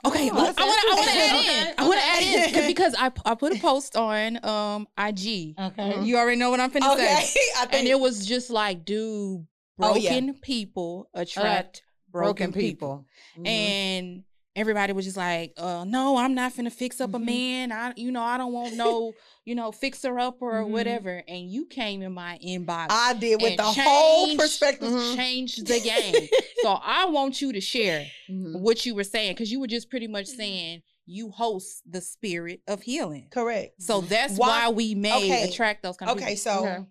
[0.04, 0.62] Okay, Oh, I want to.
[0.62, 1.68] I want to add interesting.
[1.68, 1.74] in.
[1.78, 5.54] I want to add in because I I put a post on um IG.
[5.56, 6.02] Okay.
[6.02, 7.22] You already know what I'm finna Okay.
[7.26, 7.40] say.
[7.70, 9.46] And it was just like, do
[9.78, 10.10] Oh, yeah.
[10.18, 13.06] broken people attract broken, Broken people?
[13.34, 13.44] people.
[13.44, 13.48] Mhm.
[13.48, 17.14] And everybody was just like, uh, no, I'm not gonna fix up Mhm.
[17.14, 17.72] a man.
[17.72, 19.14] I, you know, I don't want no,
[19.46, 20.68] you know, fixer up or Mhm.
[20.68, 21.22] whatever.
[21.26, 22.88] And you came in my inbox.
[22.90, 24.90] I did with and the whole changed- perspective.
[24.92, 25.16] Mhm.
[25.16, 26.28] Changed the game.
[26.62, 28.60] so I want you to share Mhm.
[28.60, 32.60] what you were saying because you were just pretty much saying you host the spirit
[32.68, 33.26] of healing.
[33.30, 33.80] Correct.
[33.82, 35.48] So that's Why- why, we may okay.
[35.48, 36.42] attract those kind of Okay, people.
[36.52, 36.84] so Okay.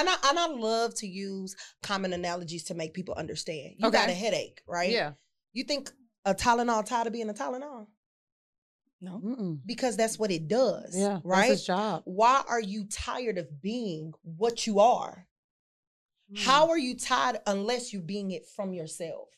[0.00, 3.74] And I and I love to use common analogies to make people understand.
[3.78, 3.96] You Okay.
[3.98, 4.90] got a headache, right?
[4.90, 5.12] Yeah.
[5.52, 5.90] You think
[6.24, 7.86] a Tylenol tired of being a Tylenol
[9.00, 9.20] No.
[9.24, 9.60] Mm-mm.
[9.66, 10.96] because that's what it does.
[10.96, 11.14] Yeah.
[11.14, 11.50] That's Right.
[11.50, 12.02] his job.
[12.06, 15.28] Why are you tired of being what you are?
[16.32, 16.38] Mm.
[16.38, 19.28] How are you tired unless you're being it from yourself?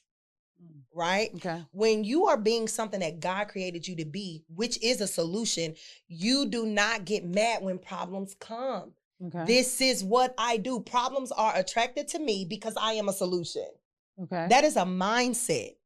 [0.62, 0.82] Mm.
[0.94, 1.30] Right?
[1.34, 1.62] Okay.
[1.72, 5.74] when you are being something that God created you to be, which is a solution,
[6.08, 8.94] you do not get mad when problems come.
[9.24, 9.44] Okay.
[9.46, 10.80] This is what I do.
[10.80, 13.66] Problems are attracted to me because I am a solution.
[14.22, 14.46] okay.
[14.50, 15.76] That is a mindset.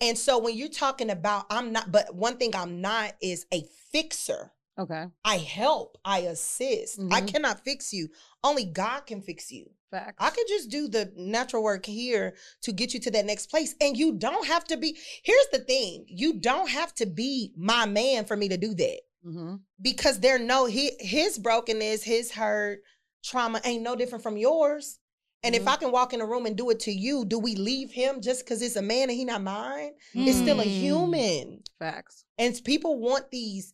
[0.00, 3.62] And so when you're talking about, I'm not, but one thing I'm not is a
[3.92, 4.52] fixer.
[4.78, 5.06] okay.
[5.24, 7.00] I help, I assist.
[7.10, 7.28] I Mhm.
[7.28, 8.08] cannot fix you.
[8.44, 9.70] Only God can fix you.
[9.90, 10.16] Facts.
[10.18, 13.74] I could just do the natural work here to get you to that next place.
[13.80, 17.86] And you don't have to be, here's the thing you don't have to be my
[17.86, 19.56] man for me to do that mm-hmm.
[19.80, 22.80] because there no, he his brokenness, his hurt,
[23.24, 24.98] trauma ain't no different from yours.
[25.44, 25.68] And if Mhm.
[25.68, 28.20] I can walk in a room and do it to you, do we leave him
[28.20, 29.92] just because it's a man and he not mine?
[30.14, 30.80] It's still a Mm.
[30.80, 31.62] human.
[31.78, 32.24] Facts.
[32.38, 33.72] And people want these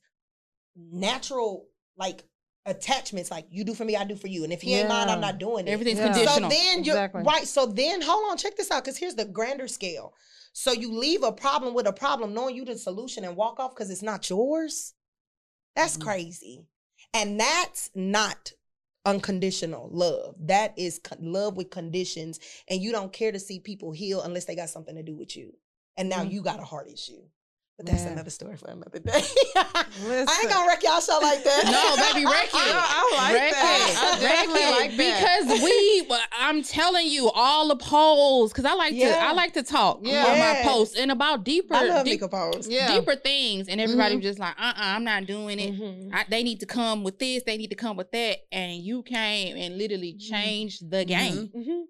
[0.76, 2.24] natural, like,
[2.66, 4.42] attachments like you do for me, I do for you.
[4.44, 5.70] And if he ain't mine, I'm not doing it.
[5.70, 6.12] Everything's Yeah.
[6.12, 6.50] conditional.
[6.50, 7.22] So then you're Exactly.
[7.22, 7.46] right.
[7.46, 10.14] So then hold on, check this out, because here's the grander scale.
[10.54, 13.74] So you leave a problem with a problem, knowing you the solution, and walk off
[13.74, 14.94] because it's not yours.
[15.74, 16.02] That's Mhm.
[16.02, 16.66] crazy,
[17.12, 18.52] and that's not
[19.04, 20.34] unconditional love.
[20.38, 24.46] That is con- love with conditions, and you don't care to see people heal unless
[24.46, 25.58] they got something to do with you.
[25.96, 26.32] And now Mhm.
[26.32, 27.28] you got a heart issue.
[27.76, 28.12] But that's Man.
[28.12, 29.10] another story for another day.
[29.56, 29.84] I
[30.42, 31.64] ain't gonna wreck y'all show like that.
[31.64, 32.50] No, baby, wreck it.
[32.54, 33.88] I, I like Wreck that.
[33.90, 33.96] it.
[33.98, 34.80] I definitely Wreck it.
[34.80, 35.46] like that.
[35.48, 36.08] because we
[36.38, 40.24] i'm telling you all the polls because i like to i like to talk Yeah.
[40.26, 42.68] on my posts and about deeper I love deep- Mika Pose.
[42.68, 42.94] yeah.
[42.94, 44.18] deeper things and everybody Mhm.
[44.18, 46.10] was just like uh-uh i'm not doing it Mhm.
[46.12, 49.02] I, they need to come with this they need to come with that and you
[49.02, 50.28] came and literally Mhm.
[50.30, 51.84] changed the game Mhm.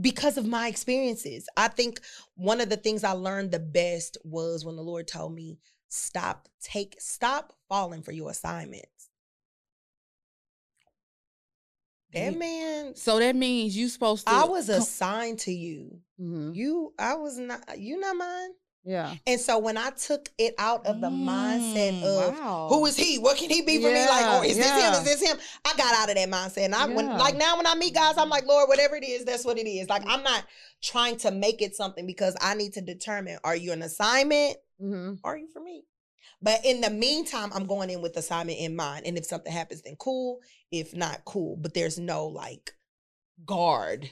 [0.00, 1.48] Because of my experiences.
[1.56, 2.00] I think
[2.34, 6.48] one of the things I learned the best was when the Lord told me, stop,
[6.60, 9.08] take, stop falling for your assignments.
[12.12, 16.00] That man, so that means you supposed to I was assigned to you.
[16.20, 16.54] Mhm.
[16.54, 18.50] You, I was not, you not mine.
[18.88, 19.14] Yeah.
[19.26, 22.66] And so when I took it out of the mindset Mm, of wow.
[22.70, 23.18] who is he?
[23.18, 24.06] What can he be for me?
[24.06, 24.92] Like, Yeah, oh, is this him?
[24.92, 25.36] Is this him?
[25.64, 26.66] I got out of that mindset.
[26.66, 29.24] And I when like now when I meet guys, I'm like, Lord, whatever it is,
[29.24, 29.88] that's what it is.
[29.88, 30.44] Like I'm not
[30.82, 34.56] trying to make it something because I need to determine are you an assignment?
[34.80, 35.14] Mm-hmm.
[35.24, 35.82] Are you for me?
[36.40, 39.04] But in the meantime, I'm going in with assignment in mind.
[39.04, 40.38] And if something happens, then cool.
[40.70, 41.56] If not, cool.
[41.56, 42.72] But there's no like
[43.44, 44.10] guard.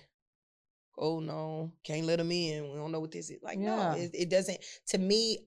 [0.96, 2.70] Oh no, can't let them in.
[2.70, 3.42] We don't know what this is.
[3.42, 3.76] Like, Yeah.
[3.76, 4.58] no, it, it doesn't.
[4.88, 5.38] To me,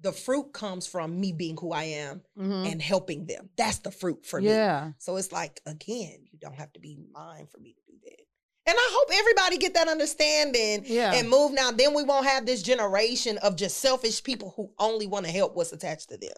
[0.00, 2.66] the fruit comes from me being who I am Mm-hmm.
[2.72, 3.50] and helping them.
[3.56, 4.48] That's the fruit for me.
[4.48, 4.92] yeah.
[4.98, 8.16] So it's like, again, you don't have to be mine for me to do that.
[8.64, 11.14] And I hope everybody get that understanding Yeah.
[11.14, 11.72] and move now.
[11.72, 15.56] Then we won't have this generation of just selfish people who only want to help
[15.56, 16.30] what's attached to them.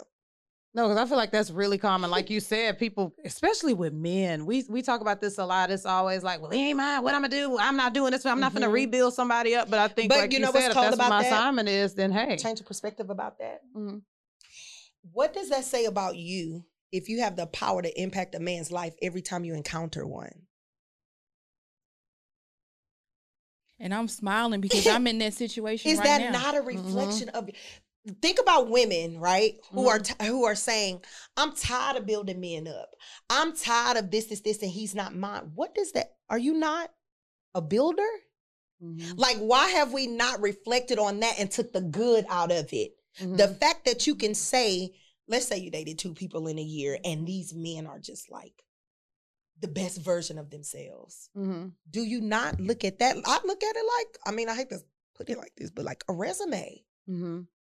[0.77, 2.11] No, because I feel like that's really common.
[2.11, 5.71] Like you said, people, especially with men, we we talk about this a lot.
[5.71, 7.03] It's always like, well, he ain't mine.
[7.05, 7.57] What I'm gonna do?
[7.61, 8.27] I'm not doing this.
[8.27, 8.73] I'm not gonna Mhm.
[8.73, 9.71] rebuild somebody up.
[9.71, 11.09] But I think, But like you you, know what's said, if cold that's what about
[11.19, 11.33] my that?
[11.33, 13.61] assignment is, then hey, Change the perspective about that.
[13.77, 14.03] Mhm.
[15.13, 18.73] What does that say about you if you have the power to impact a man's
[18.73, 20.33] life every time you encounter one?
[23.81, 26.31] and i'm smiling because i'm in that situation Is right that now.
[26.31, 27.51] not a reflection of
[28.21, 29.55] think about women, right?
[29.71, 31.03] Who are t- who are saying,
[31.37, 32.91] "I'm tired of building men up.
[33.31, 36.17] I'm tired of this, this, this, and he's not mine." What does that?
[36.29, 36.93] Are you not
[37.55, 38.09] a builder?
[38.83, 39.15] Mhm.
[39.17, 42.97] Like, why have we not reflected on that and took the good out of it?
[43.19, 43.37] Mhm.
[43.37, 44.95] The fact that you can say,
[45.29, 48.65] let's say you dated two people in a year, and these men are just like
[49.61, 51.31] the best version of themselves.
[51.35, 51.73] Mhm.
[51.89, 53.17] Do you not look at that?
[53.25, 54.81] I look at it like, I mean, I hate to
[55.15, 56.85] put it like this, but like a resume.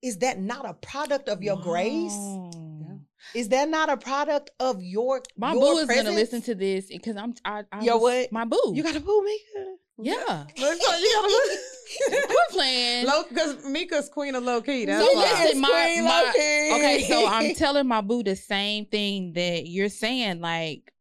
[0.06, 2.14] Is that not a product of your grace?
[2.14, 3.00] Wow.
[3.34, 6.08] Is that not a product of your My your boo is presence?
[6.08, 8.32] gonna listen to this because I'm I, I Yo, was- what?
[8.32, 8.72] my boo.
[8.76, 9.76] You got a boo, Mika?
[9.98, 10.46] Yeah.
[10.60, 13.06] Look, so you gotta Quit playing.
[13.08, 13.30] look.
[13.30, 14.86] Because Mika's queen of low key.
[14.86, 15.22] That's So why.
[15.44, 16.84] listen, my, Queen my Loki.
[16.86, 20.40] okay, so I'm telling my boo the same thing that you're saying.
[20.42, 20.92] Like,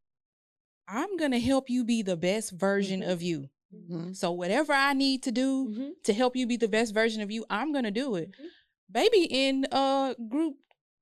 [0.89, 3.11] I'm gonna help you be the best version Mhm.
[3.11, 3.49] of you.
[3.75, 4.17] Mhm.
[4.17, 5.91] So whatever I need to do Mhm.
[6.05, 8.31] to help you be the best version of you, I'm gonna do it.
[8.95, 10.55] Baby in uh group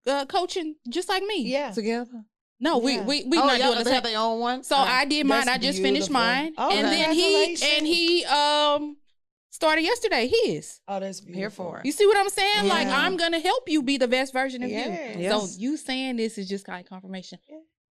[0.06, 1.42] uh coaching just like me.
[1.44, 1.70] Yeah.
[1.70, 2.24] together.
[2.58, 3.04] No, we Yeah.
[3.04, 3.94] we we oh, not y'all doing the they same.
[3.94, 4.62] have their own one.
[4.64, 4.80] So Oh.
[4.80, 5.48] I did mine.
[5.48, 8.96] I just finished mine, Oh, and then he and he um
[9.50, 10.26] started yesterday.
[10.44, 10.80] His.
[10.88, 11.38] Oh, that's beautiful.
[11.40, 11.86] Here for it.
[11.86, 12.66] You see what I'm saying?
[12.68, 15.16] Like I'm gonna help you be the best version of Yes.
[15.16, 15.22] you.
[15.22, 15.52] Yes.
[15.54, 17.38] So you saying this is just kind of confirmation.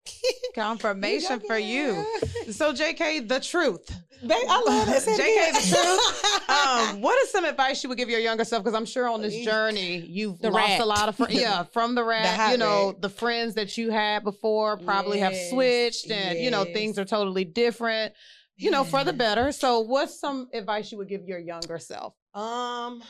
[0.55, 2.05] confirmation for you.
[2.51, 3.87] So JK, the truth.
[4.21, 5.01] Babe, I love that.
[5.01, 6.27] JK, the truth.
[6.51, 8.61] Um, what is some advice you would give your younger self?
[8.63, 10.81] Because I'm sure on this journey you've The lost rat.
[10.81, 11.33] a lot of friends.
[11.33, 12.25] Yeah, from the rat.
[12.37, 13.01] hot you know, rat.
[13.01, 17.45] the friends that you had before probably have switched, and you know things are totally
[17.45, 18.13] different.
[18.57, 19.51] You know, for the better.
[19.53, 23.01] So, what's some advice you would give your younger self Um,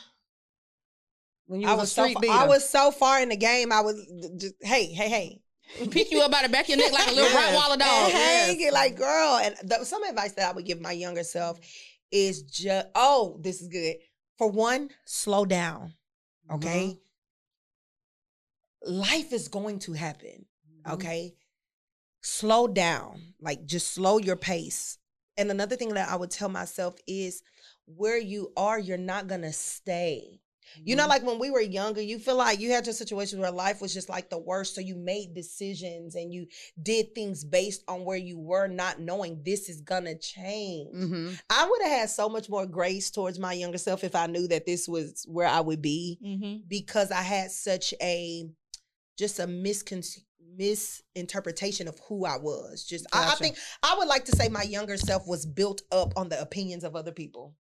[1.47, 2.23] when you I was, was so far.
[2.29, 3.71] I was so far in the game.
[3.71, 3.95] I was
[4.37, 5.41] just hey, hey, hey.
[5.89, 7.55] Pick you up by the back of your neck like a little Yes.
[7.55, 8.11] Rottweiler And dog.
[8.11, 9.39] hang it like girl.
[9.43, 11.59] And the, some advice that I would give my younger self
[12.11, 13.95] is just oh, this is good.
[14.37, 15.93] For one, slow down.
[16.51, 16.99] Okay.
[18.83, 20.45] Life is going to happen.
[20.87, 20.93] Mhm.
[20.93, 21.35] Okay.
[22.21, 23.33] Slow down.
[23.39, 24.97] Like just slow your pace.
[25.37, 27.41] And another thing that I would tell myself is
[27.85, 30.40] where you are, you're not gonna stay.
[30.83, 31.09] You know, Mhm.
[31.09, 33.93] like when we were younger, you feel like you had your situations where life was
[33.93, 34.75] just like the worst.
[34.75, 36.47] So you made decisions and you
[36.81, 40.93] did things based on where you were, not knowing this is gonna change.
[40.95, 41.39] Mhm.
[41.49, 44.47] I would have had so much more grace towards my younger self if I knew
[44.47, 46.67] that this was where I would be Mm-hmm.
[46.67, 48.49] because I had such a
[49.17, 50.19] just a miscon-
[50.55, 52.83] misinterpretation of who I was.
[52.85, 56.13] Just I, I think I would like to say my younger self was built up
[56.15, 57.55] on the opinions of other people.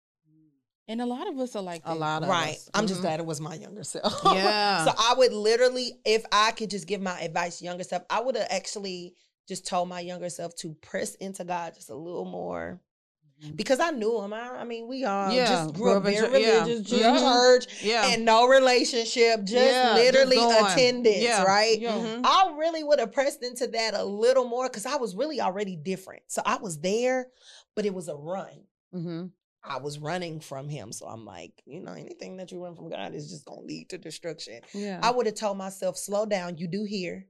[0.91, 2.57] And a lot of us are like A lot of Right.
[2.57, 2.69] us.
[2.75, 3.03] I'm just Mhm.
[3.05, 4.13] glad it was my younger self.
[4.25, 4.85] Yeah.
[4.85, 8.35] so I would literally, if I could just give my advice, younger self, I would
[8.37, 9.15] have actually
[9.47, 12.81] just told my younger self to press into God just a little more.
[13.41, 13.57] Mhm.
[13.57, 14.33] Because I knew him.
[14.33, 16.61] I, I mean, we all Yeah, just grew up in very chur- yeah.
[16.63, 18.09] religious, just church, yeah.
[18.09, 20.67] and no relationship, just Yeah, literally going.
[20.67, 21.45] attendance, Yeah.
[21.45, 21.79] right?
[21.79, 21.93] Yeah.
[21.93, 22.23] Mhm.
[22.25, 25.77] I really would have pressed into that a little more because I was really already
[25.77, 26.25] different.
[26.27, 27.29] So I was there,
[27.77, 28.67] but it was a run.
[29.63, 30.91] I was running from him.
[30.93, 33.67] So I'm like, you know, anything that you run from God is just going to
[33.67, 34.61] lead to destruction.
[34.73, 35.01] Yeah.
[35.03, 36.57] I would have told myself, slow down.
[36.57, 37.27] You do hear,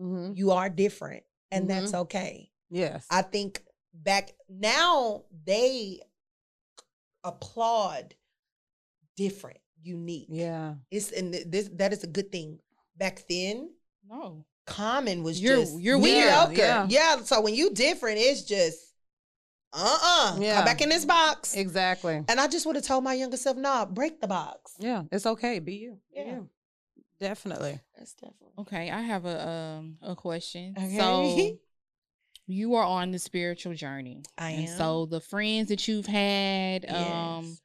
[0.00, 0.36] Mhm.
[0.36, 1.80] you are different, and Mm-hmm.
[1.80, 2.50] that's okay.
[2.70, 3.06] Yes.
[3.10, 6.00] I think back now, they
[7.22, 8.14] applaud
[9.16, 10.28] different, unique.
[10.30, 10.74] yeah.
[10.90, 12.60] It's and th- this that is a good thing.
[12.96, 13.70] Back then,
[14.08, 14.44] No.
[14.66, 16.24] common was You're- just you're weird.
[16.26, 16.54] mediocre.
[16.56, 16.86] Yeah.
[16.88, 17.22] Yeah.
[17.24, 18.93] So when you different, it's just
[19.74, 20.38] uh-uh.
[20.40, 20.56] Yeah.
[20.56, 21.54] Come back in this box.
[21.54, 22.24] Exactly.
[22.28, 24.74] And I just would have told my younger self, nah, break the box.
[24.78, 25.02] Yeah.
[25.10, 25.58] It's okay.
[25.58, 25.98] Be you.
[26.14, 26.40] Be Yeah.
[27.20, 27.80] Definitely.
[27.96, 28.52] That's definitely.
[28.58, 30.74] Okay, I have a um a question.
[30.76, 30.96] Okay.
[30.96, 31.58] So
[32.46, 34.22] you are on the spiritual journey.
[34.36, 34.76] I and am.
[34.76, 37.60] so the friends that you've had um Yes.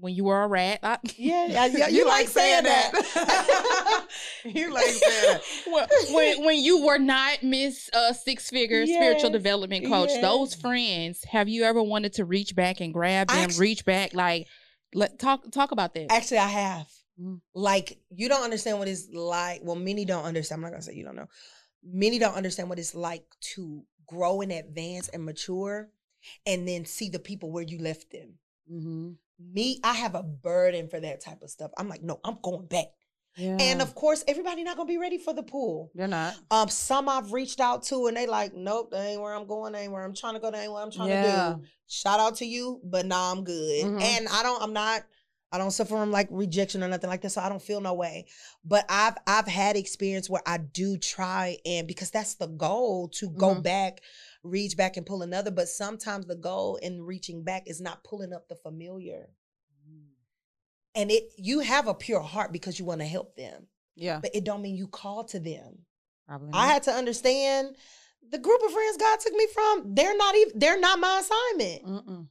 [0.00, 0.80] When you were a rat.
[0.82, 4.06] I, Yeah, yeah, yeah, you, like saying that.
[4.44, 6.10] you like saying that.
[6.12, 10.22] when, when you were not Miss uh, Six Figure Spiritual Development Coach, yes.
[10.22, 14.14] those friends, have you ever wanted to reach back and grab them, Actu- reach back,
[14.14, 14.46] like
[14.94, 16.10] let talk talk about that?
[16.10, 16.88] Actually, I have.
[17.20, 17.40] Mm.
[17.54, 19.60] Like, you don't understand what it's like.
[19.64, 20.58] Well, many don't understand.
[20.58, 21.28] I'm not gonna say you don't know.
[21.82, 25.90] Many don't understand what it's like to grow and advance and mature
[26.46, 28.34] and then see the people where you left them.
[28.70, 29.16] Mhm.
[29.38, 31.70] Me, I have a burden for that type of stuff.
[31.78, 32.86] I'm like, no, I'm going back.
[33.36, 33.56] Yeah.
[33.60, 35.92] And of course, everybody not gonna be ready for the pool.
[35.94, 36.34] they're not.
[36.50, 39.72] Um, some I've reached out to and they like, nope, that ain't where I'm going,
[39.74, 41.52] that ain't where I'm trying to go, that ain't what I'm trying Yeah.
[41.54, 41.62] to do.
[41.86, 43.86] Shout out to you, but nah, I'm good.
[43.86, 44.02] Mhm.
[44.02, 45.04] And I don't, I'm not,
[45.52, 47.30] I don't suffer from like rejection or nothing like that.
[47.30, 48.26] So I don't feel no way.
[48.64, 53.30] But I've I've had experience where I do try and because that's the goal to
[53.30, 53.62] go Mhm.
[53.62, 54.00] back,
[54.50, 55.50] reach back and pull another.
[55.50, 59.30] But sometimes the goal in reaching back is not pulling up the familiar.
[60.94, 63.66] And it you have a pure heart because you want to help them.
[63.94, 64.20] Yeah.
[64.20, 65.80] But it don't mean you call to them.
[66.26, 66.50] Probably.
[66.52, 67.76] I had to understand
[68.30, 71.84] the group of friends God took me from, they're not even they're not my assignment.
[71.84, 72.26] Mm-mm.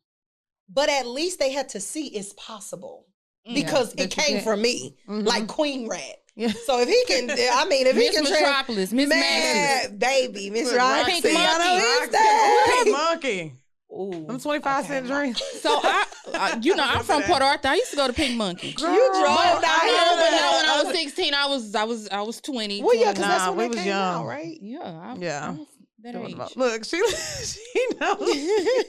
[0.69, 3.05] But at least they had to see it's possible.
[3.47, 3.55] Mm.
[3.55, 5.25] Because that it came from me, Mhm.
[5.25, 6.21] like Queen Rat.
[6.37, 6.51] Yeah.
[6.65, 9.99] So if he can, I mean, if he can, trans- Metropolis, Miss Maxis.
[9.99, 11.83] baby, Miss Look, Roxy, Pink Monkey.
[11.83, 12.83] Wednesday.
[12.83, 13.53] Pink monkey.
[13.89, 14.87] Ooh, Them 25 okay.
[14.87, 15.41] cent drinks.
[15.61, 17.69] So I, I, you know, I'm from Port Arthur.
[17.69, 18.67] I used to go to Pink Monkey.
[18.69, 22.07] You drove down I know, but no, when I was 16, I was I was
[22.09, 22.83] I was 20.
[22.83, 23.13] Well, yeah, 20.
[23.13, 24.15] because that's Nah, when we they was came young.
[24.15, 24.57] out, right?
[24.61, 25.47] yeah, I, Yeah.
[25.47, 25.67] I was-
[26.13, 26.31] that age.
[26.31, 26.57] the most.
[26.57, 27.01] Look, she
[27.43, 28.49] she knows.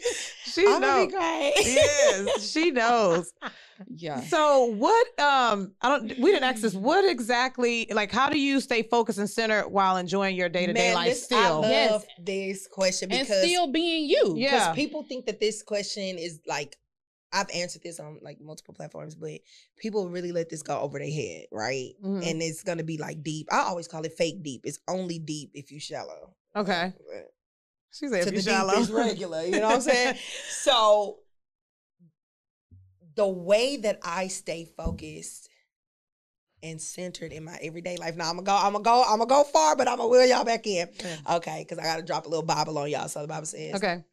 [0.45, 1.07] She I'm knows.
[1.07, 1.55] be quiet.
[1.59, 3.33] Yes, she knows.
[3.95, 4.21] Yeah.
[4.23, 6.75] So what um I don't we didn't ask this.
[6.89, 11.09] What exactly like how do you stay focused and centered while enjoying your day-to-day life
[11.11, 11.61] this, I still?
[11.61, 12.07] love Yes.
[12.19, 14.35] this question and because still being you.
[14.37, 14.51] Yeah.
[14.73, 16.77] because people think that this question is like
[17.31, 19.41] I've answered this on like multiple platforms, but
[19.77, 21.91] people really let this go over their head, right?
[22.03, 22.27] Mhm.
[22.29, 23.49] And it's gonna be like deep.
[23.53, 24.63] I always call it fake deep.
[24.65, 26.35] It's only deep if you shallow.
[26.59, 26.93] Okay.
[27.93, 28.73] She's She said to the shallow.
[28.73, 29.45] deep is regular.
[29.45, 30.17] You know what I'm saying?
[30.51, 31.19] so
[33.15, 35.49] the way that I stay focused
[36.63, 38.17] and centered in my everyday life.
[38.17, 40.27] Now I'm gonna go, I'm gonna go, I'm gonna go far, but I'm gonna wheel
[40.27, 40.89] y'all back in.
[40.99, 41.37] Yeah.
[41.37, 43.09] Okay, because I gotta drop a little Bible on y'all.
[43.09, 44.05] So the Bible says, Okay.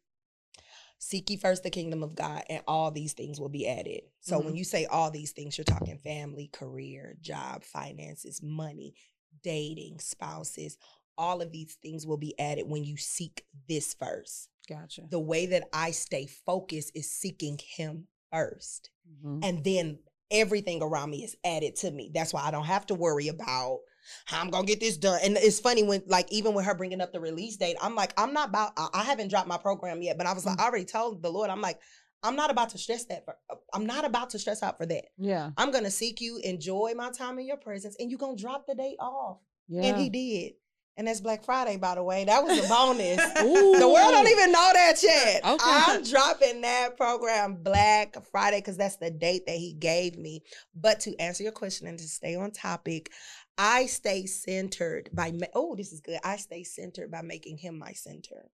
[0.98, 4.02] seek ye first the kingdom of God, and all these things will be added.
[4.20, 4.56] So when mm-hmm.
[4.56, 8.94] you say all these things, you're talking family, career, job, finances, money,
[9.42, 10.76] dating, spouses.
[11.18, 14.48] All of these things will be added when you seek this first.
[14.68, 15.02] Gotcha.
[15.08, 18.90] The way that I stay focused is seeking Him first,
[19.24, 19.40] Mhm.
[19.44, 19.98] and then
[20.30, 22.10] everything around me is added to me.
[22.12, 23.78] That's why I don't have to worry about
[24.24, 25.20] how I'm gonna get this done.
[25.22, 28.12] And it's funny when, like, even with her bringing up the release date, I'm like,
[28.16, 28.72] I'm not about.
[28.76, 31.30] I I haven't dropped my program yet, but I was like, I already told the
[31.30, 31.80] Lord, I'm like,
[32.22, 33.24] I'm not about to stress that.
[33.24, 33.36] For,
[33.72, 35.04] I'm not about to stress out for that.
[35.16, 35.50] Yeah.
[35.56, 38.74] I'm gonna seek you, enjoy my time in your presence, and you gonna drop the
[38.74, 39.38] date off.
[39.68, 39.82] Yeah.
[39.82, 40.54] And He did.
[40.98, 42.24] And that's Black Friday, by the way.
[42.24, 43.20] That was a bonus.
[43.42, 43.78] Ooh.
[43.78, 45.44] The world don't even know that yet.
[45.44, 45.58] Okay.
[45.62, 50.42] I'm dropping that program Black Friday because that's the date that he gave me.
[50.74, 53.10] But to answer your question and to stay on topic,
[53.58, 56.18] I stay centered by ma- oh, this is good.
[56.24, 58.50] I stay centered by making him my center.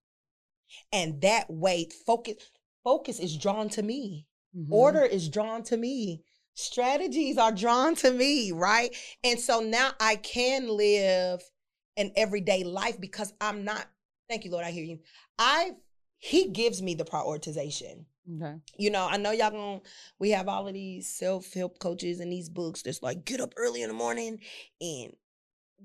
[0.93, 2.35] And that way, focus
[2.83, 4.27] focus is drawn to me.
[4.57, 4.67] Mhm.
[4.73, 6.25] Order is drawn to me.
[6.55, 8.95] Strategies are drawn to me, right?
[9.23, 11.43] And so now I can live
[11.97, 13.87] an everyday life because I'm not,
[14.29, 14.99] thank you, Lord, I hear you.
[15.39, 15.73] I
[16.19, 18.05] he gives me the prioritization.
[18.41, 18.55] Okay.
[18.79, 19.81] You know, I know y'all gonna
[20.21, 23.83] we have all of these self-help coaches and these books that's like get up early
[23.83, 24.39] in the morning
[24.81, 25.13] and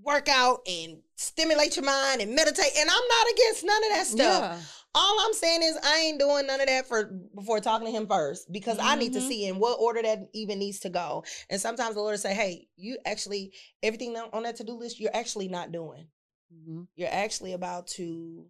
[0.02, 2.72] work out and stimulate your mind and meditate.
[2.78, 4.42] And I'm not against none of that stuff.
[4.42, 4.60] Yeah.
[4.96, 7.06] All I'm saying is I ain't doing none of that for
[7.36, 9.28] before talking to him first because I need to Mhm.
[9.28, 11.24] see in what order that even needs to go.
[11.50, 15.00] And sometimes the Lord will say, "Hey, you actually everything on that to do list
[15.00, 16.10] you're actually not doing.
[16.54, 16.88] Mhm.
[16.96, 18.50] You're actually about to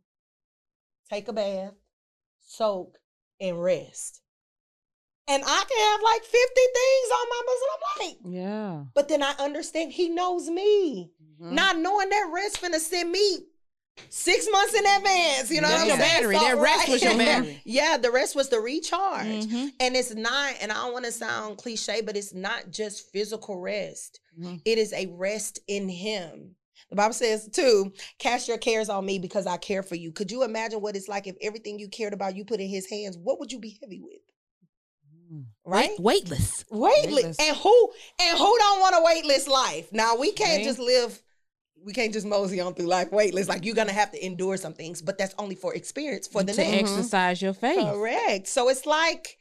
[1.10, 1.73] take a bath,
[2.41, 2.97] soak,
[3.39, 4.21] and rest."
[5.29, 7.41] And I can have like 50 things on my.
[7.47, 8.83] And I'm like, Yeah.
[8.95, 11.11] but then I understand He knows me,
[11.41, 11.51] Mhm.
[11.51, 13.39] not knowing that rest finna send me
[14.09, 15.49] six months in advance.
[15.51, 16.11] You know That's what I'm saying?
[16.13, 16.35] battery.
[16.35, 17.61] So, That rest was your battery.
[17.65, 19.25] Yeah, the rest was the recharge.
[19.27, 19.71] Mhm.
[19.79, 23.57] And it's not, and I don't want to sound cliche, but it's not just physical
[23.57, 24.19] rest.
[24.39, 24.61] Mhm.
[24.65, 26.55] It is a rest in Him.
[26.89, 30.11] The Bible says, too, cast your cares on me because I care for you.
[30.13, 32.89] Could you imagine what it's like if everything you cared about you put in His
[32.89, 33.17] hands?
[33.17, 34.21] What would you be heavy with?
[35.67, 35.89] Right?
[35.91, 36.65] Weight- weightless.
[36.69, 37.06] Weightless.
[37.13, 37.38] Weightless.
[37.39, 39.91] And who and who don't want a weightless life?
[39.91, 40.63] Now we can't Right.
[40.65, 41.21] just live,
[41.84, 43.47] we can't just mosey on through life weightless.
[43.49, 46.53] Like you're gonna have to endure some things, but that's only for experience for the
[46.53, 46.91] to next.
[46.91, 47.80] exercise your faith.
[47.86, 48.47] Correct.
[48.47, 49.38] So it's like,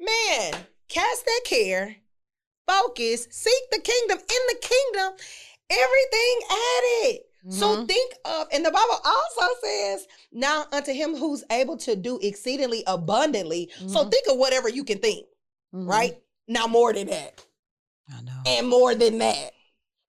[0.00, 1.96] man, cast that care,
[2.66, 4.18] focus, seek the kingdom.
[4.18, 5.12] In the kingdom,
[5.70, 7.20] everything added.
[7.48, 7.86] So Mhm.
[7.88, 12.82] think of, and the Bible also says, now unto him who's able to do exceedingly
[12.88, 13.70] abundantly.
[13.86, 14.10] So Mhm.
[14.10, 15.26] think of whatever you can think,
[15.74, 15.88] Mhm.
[15.88, 16.18] right?
[16.48, 17.44] Now more than that,
[18.08, 18.42] I know.
[18.46, 19.52] and more than that.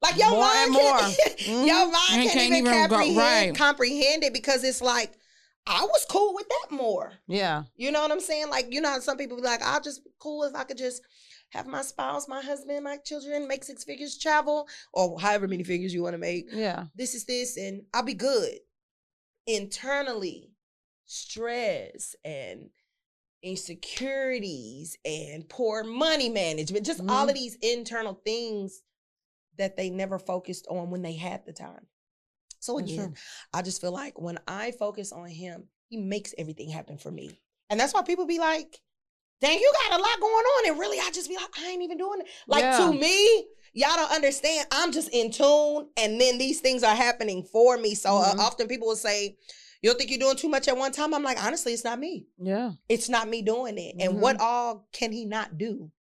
[0.02, 1.18] Like your More mind can't.
[1.40, 1.66] Mhm.
[1.68, 3.56] your mind can't, can't even, even go- comprehend, right.
[3.56, 5.14] comprehend it because it's like,
[5.66, 7.14] I was cool with that more.
[7.28, 7.64] Yeah.
[7.76, 8.50] You know what I'm saying?
[8.50, 10.78] Like, you know how some people be like, I'll just be cool if I could
[10.78, 11.02] just
[11.50, 15.94] have my spouse, my husband, my children make six figures, travel, or however many figures
[15.94, 16.46] you want to make.
[16.54, 16.86] Yeah.
[16.96, 18.60] This is this, and I'll be good.
[19.48, 20.52] Internally,
[21.06, 22.70] stress and
[23.48, 28.82] insecurities and poor money management, just all of these internal things
[29.58, 31.88] that they never focused on when they had the time.
[32.60, 33.16] So again.
[33.54, 37.40] I just feel like when I focus on him, he makes everything happen for me.
[37.70, 38.80] And that's why people be like,
[39.42, 40.70] dang, you got a lot going on.
[40.70, 42.28] And really, I just be like, I ain't even doing it.
[42.48, 42.78] Like Yeah.
[42.78, 44.68] to me, y'all don't understand.
[44.72, 45.90] I'm just in tune.
[45.98, 47.96] And then these things are happening for me.
[47.96, 48.40] So uh, Mhm.
[48.40, 49.38] often people will say,
[49.82, 51.14] you don't think you're doing too much at one time?
[51.14, 52.28] I'm like, honestly, it's not me.
[52.38, 52.72] Yeah.
[52.90, 53.96] It's not me doing it.
[54.00, 54.22] And Mm-hmm.
[54.22, 55.92] what all can he not do?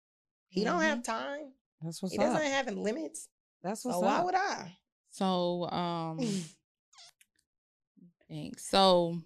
[0.49, 0.85] He don't Mhm.
[0.85, 1.53] have time.
[1.83, 2.25] That's what's he up.
[2.25, 3.29] doesn't have limits.
[3.63, 4.77] That's So what's why would I?
[5.11, 6.21] So, um,
[8.29, 8.69] thanks.
[8.69, 9.19] So,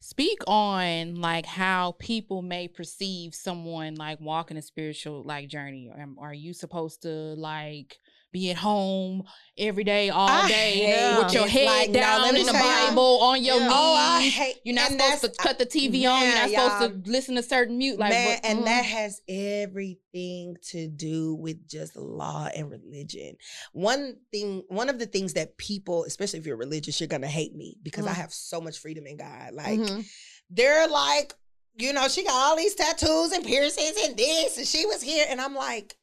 [0.00, 5.90] speak on like how people may perceive someone like walking a spiritual like journey.
[5.94, 7.98] Um, are you supposed to like
[8.32, 9.24] being home
[9.58, 13.42] every day, all I day, with your head Like, down in the y'all- Bible, on
[13.44, 13.62] your Yeah.
[13.64, 13.72] knees.
[13.74, 14.56] Oh, I hate.
[14.64, 16.22] You're not and supposed to cut the TV on.
[16.22, 16.70] You're not y'all.
[16.80, 17.98] supposed to listen to certain mute.
[17.98, 18.64] Like, Man, what- and mhm.
[18.66, 23.36] that has everything to do with just law and religion.
[23.72, 27.54] One thing, one of the things that people, especially if you're religious, you're gonna hate
[27.54, 28.16] me because I Mhm.
[28.16, 29.54] have so much freedom in God.
[29.54, 30.06] Like Mhm.
[30.50, 31.34] they're like,
[31.76, 35.26] you know, she got all these tattoos and piercings and this, and she was here,
[35.28, 35.96] and I'm like,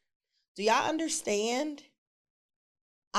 [0.56, 1.84] do y'all understand?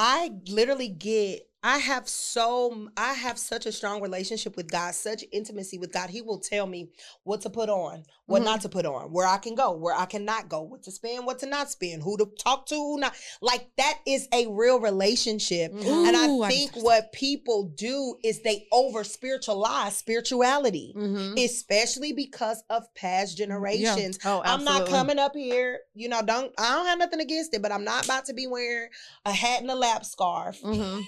[0.01, 5.25] I literally get I have so I have such a strong relationship with God, such
[5.33, 6.09] intimacy with God.
[6.09, 6.91] He will tell me
[7.25, 8.45] what to put on, what Mhm.
[8.45, 11.27] not to put on, where I can go, where I cannot go, what to spend,
[11.27, 13.13] what to not spend, who to talk to, who not.
[13.41, 15.73] Like that is a real relationship.
[15.73, 16.07] Mhm.
[16.07, 21.45] And I I think just- what people do is they over spiritualize spirituality, Mhm.
[21.45, 24.19] especially because of past generations.
[24.25, 27.63] Oh, I'm not coming up here, you know, don't I don't have nothing against it,
[27.63, 28.91] but I'm not about to be wearing
[29.25, 30.61] a hat and a lap scarf.
[30.63, 31.03] Mhm.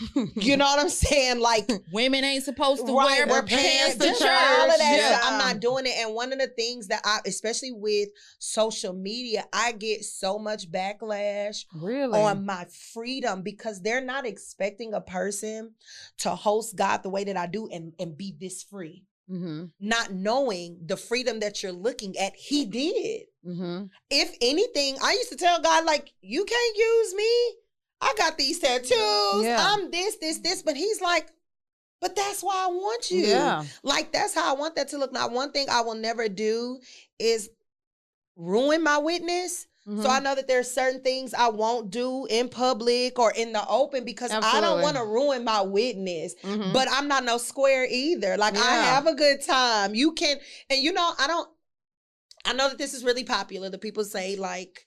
[0.34, 1.40] You know what I'm saying?
[1.40, 4.20] Like women ain't supposed to right, wear wear pants to church.
[4.20, 4.96] all of that.
[4.98, 5.18] Yeah.
[5.18, 5.32] stuff.
[5.32, 5.94] I'm not doing it.
[5.98, 10.70] And one of the things that I, especially with social media, I get so much
[10.70, 12.18] backlash Really?
[12.18, 15.72] on my freedom because they're not expecting a person
[16.18, 19.04] to host God the way that I do and, and be this free.
[19.30, 19.66] Mm-hmm.
[19.80, 23.22] Not knowing the freedom that you're looking at, he did.
[23.46, 23.84] Mm-hmm.
[24.10, 27.54] If anything, I used to tell God, like, you can't use me.
[28.02, 28.90] I got these tattoos.
[29.44, 29.58] Yeah.
[29.60, 30.62] I'm this, this, this.
[30.62, 31.28] But he's like,
[32.00, 33.26] but that's why I want you.
[33.26, 33.62] Yeah.
[33.84, 35.12] Like, that's how I want that to look.
[35.12, 36.80] Now, one thing I will never do
[37.18, 37.48] is
[38.36, 39.68] ruin my witness.
[39.88, 40.02] Mm-hmm.
[40.02, 43.66] So I know that there's certain things I won't do in public or in the
[43.68, 46.34] open because I don't want to ruin my witness.
[46.42, 46.72] Mhm.
[46.72, 48.36] But I'm not no square either.
[48.36, 49.94] Like I have a good time.
[49.94, 50.36] You can,
[50.70, 51.48] and you know, I don't.
[52.44, 53.70] I know that this is really popular.
[53.70, 54.86] The people say like,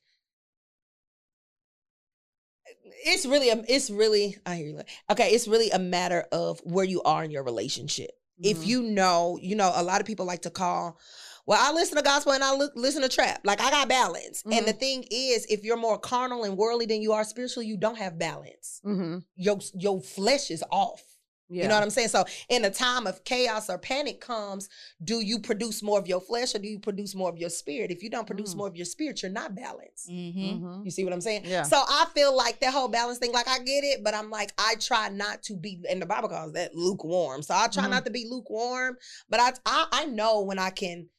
[3.05, 4.37] it's really, a, it's really.
[4.45, 4.81] I hear you.
[5.11, 8.11] Okay, it's really a matter of where you are in your relationship.
[8.41, 8.65] If Mhm.
[8.65, 10.99] you know, you know, a lot of people like to call.
[11.47, 13.41] Well, I listen to gospel and I look, listen to trap.
[13.45, 14.43] Like I got balance.
[14.51, 17.77] And the thing is, if you're more carnal and worldly than you are spiritual, you
[17.77, 18.81] don't have balance.
[18.83, 19.23] Mhm.
[19.35, 21.03] Your your flesh is off.
[21.47, 21.63] Yeah.
[21.63, 22.07] You know what I'm saying?
[22.07, 24.67] So in a time of chaos or panic comes,
[25.03, 27.91] do you produce more of your flesh or do you produce more of your spirit?
[27.91, 28.57] If you don't produce Mm.
[28.57, 30.09] more of your spirit, you're not balanced.
[30.09, 30.59] Mhm.
[30.61, 30.85] Mhm.
[30.85, 31.43] You see what I'm saying?
[31.45, 31.61] Yeah.
[31.61, 34.53] So I feel like that whole balance thing, like I get it, but I'm like,
[34.57, 37.43] I try not to be, and the Bible calls that lukewarm.
[37.43, 37.91] So I try Mhm.
[37.91, 38.97] not to be lukewarm,
[39.29, 41.09] but I, I I know when I can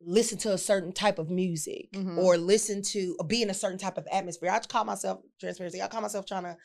[0.00, 2.18] listen to a certain type of music Mhm.
[2.18, 4.48] or listen to or be in a certain type of atmosphere.
[4.50, 5.82] I call myself transparency.
[5.82, 6.56] I call myself trying to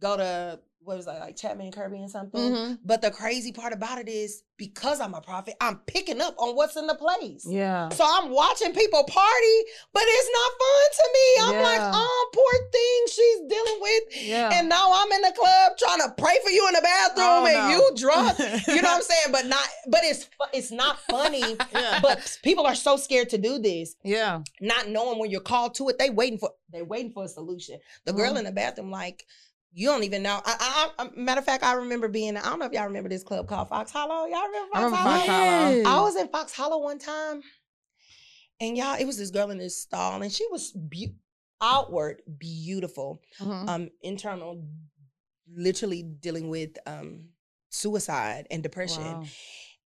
[0.00, 2.40] go to what was that like Chapman and Kirby and something.
[2.40, 2.78] Mhm.
[2.84, 6.56] But the crazy part about it is because I'm a prophet, I'm picking up on
[6.56, 7.44] what's in the place.
[7.46, 7.90] Yeah.
[7.90, 9.58] So I'm watching people party,
[9.92, 11.58] but it's not fun to me.
[11.58, 14.02] I'm like, oh, poor thing she's dealing with.
[14.24, 14.50] Yeah.
[14.54, 17.46] And now I'm in the club trying to pray for you in the bathroom Oh,
[17.46, 17.68] and no.
[17.70, 18.38] you drunk.
[18.68, 19.32] You know what I'm saying?
[19.32, 21.42] But not, but it's it's not funny.
[21.72, 22.00] Yeah.
[22.00, 24.40] But people are so scared to do this, yeah.
[24.60, 25.98] not knowing when you're called to it.
[25.98, 27.78] They waiting for they waiting for a solution.
[28.04, 28.38] The girl Mhm.
[28.38, 29.26] in the bathroom, like,
[29.78, 30.40] you don't even know.
[30.44, 32.36] I, I, I, matter of fact, I remember being.
[32.36, 34.26] I don't know if y'all remember this club called Fox Hollow.
[34.26, 35.16] Y'all remember I Fox remember Hollow?
[35.18, 35.26] Fox
[35.88, 35.98] Hollow.
[35.98, 37.42] I was in Fox Hollow one time,
[38.60, 41.14] and y'all, it was this girl in this stall, and she was be-
[41.60, 43.68] outward beautiful, Mhm.
[43.68, 44.64] um, internal,
[45.54, 47.28] literally dealing with um
[47.70, 49.04] suicide and depression.
[49.04, 49.24] Wow.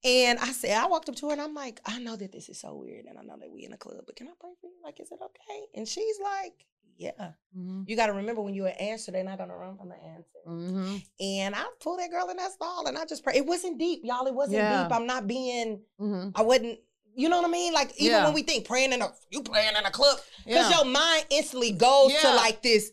[0.04, 2.50] And I said, I walked up to her and I'm like, I know that this
[2.50, 4.50] is so weird, and I know that we in a club, but can I pray
[4.60, 4.74] for you?
[4.84, 5.66] Like, is it okay?
[5.76, 6.54] And she's like,
[7.02, 7.32] Yeah.
[7.58, 7.90] Mhm.
[7.90, 10.40] You got to remember when you an answer, they're not gonna run from the answer.
[10.48, 11.04] Mhm.
[11.20, 13.34] And I pulled that girl in that stall, and I just pray.
[13.38, 14.28] It wasn't deep, y'all.
[14.28, 14.84] It wasn't Yeah.
[14.84, 14.94] deep.
[14.94, 15.82] I'm not being.
[16.00, 16.32] Mhm.
[16.36, 16.80] I wasn't.
[17.16, 17.74] You know what I mean?
[17.74, 18.26] Like even Yeah.
[18.26, 20.78] when we think praying in a you praying in a club, because Yeah.
[20.78, 22.92] your mind instantly goes to like this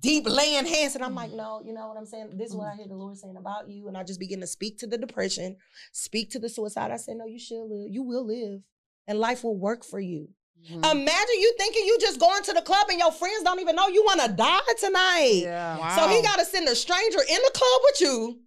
[0.00, 1.36] deep laying hands, and I'm like, Mm.
[1.36, 2.36] no, you know what I'm saying?
[2.36, 4.46] This is what I hear the Lord saying about you, and I just begin to
[4.48, 5.56] speak to the depression,
[5.92, 6.90] speak to the suicide.
[6.90, 7.90] I said, no, you should live.
[7.92, 8.62] You will live,
[9.06, 10.28] and life will work for you.
[10.70, 10.78] Mhm.
[10.92, 13.88] Imagine you thinking you just going to the club and your friends don't even know
[13.88, 15.40] you want to die tonight.
[15.42, 15.78] yeah.
[15.78, 15.96] Wow.
[15.96, 18.38] So he got to send a stranger in the club with you,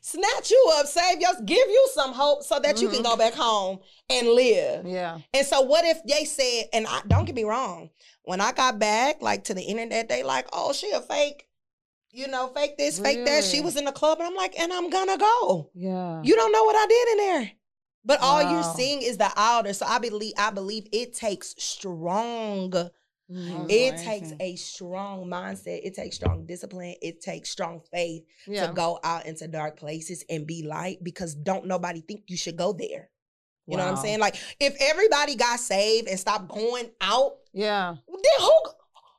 [0.00, 3.04] snatch you up, save your, give you some hope so that you can Mhm.
[3.04, 4.86] go back home and live.
[4.86, 5.18] Yeah.
[5.34, 7.90] And so what if they said, and I, don't get me wrong,
[8.22, 11.46] when I got back like to the internet, they like, oh, she a fake,
[12.12, 13.44] you know, fake this, fake that.
[13.44, 15.70] She was in the club, and I'm like, and I'm gonna go.
[15.74, 16.22] Yeah.
[16.22, 17.52] You don't know what I did in there.
[18.08, 19.72] But all you're seeing is the outer.
[19.74, 22.72] So I believe I believe it takes strong
[23.30, 23.66] Mhm.
[23.68, 25.80] it takes a strong mindset.
[25.84, 26.94] It takes strong discipline.
[27.02, 28.66] It takes strong faith yeah.
[28.66, 32.56] to go out into dark places and be light because don't nobody think you should
[32.56, 33.10] go there.
[33.66, 34.18] You know what I'm saying?
[34.20, 37.96] Like if everybody got saved and stopped going out, Yeah.
[38.08, 38.60] then who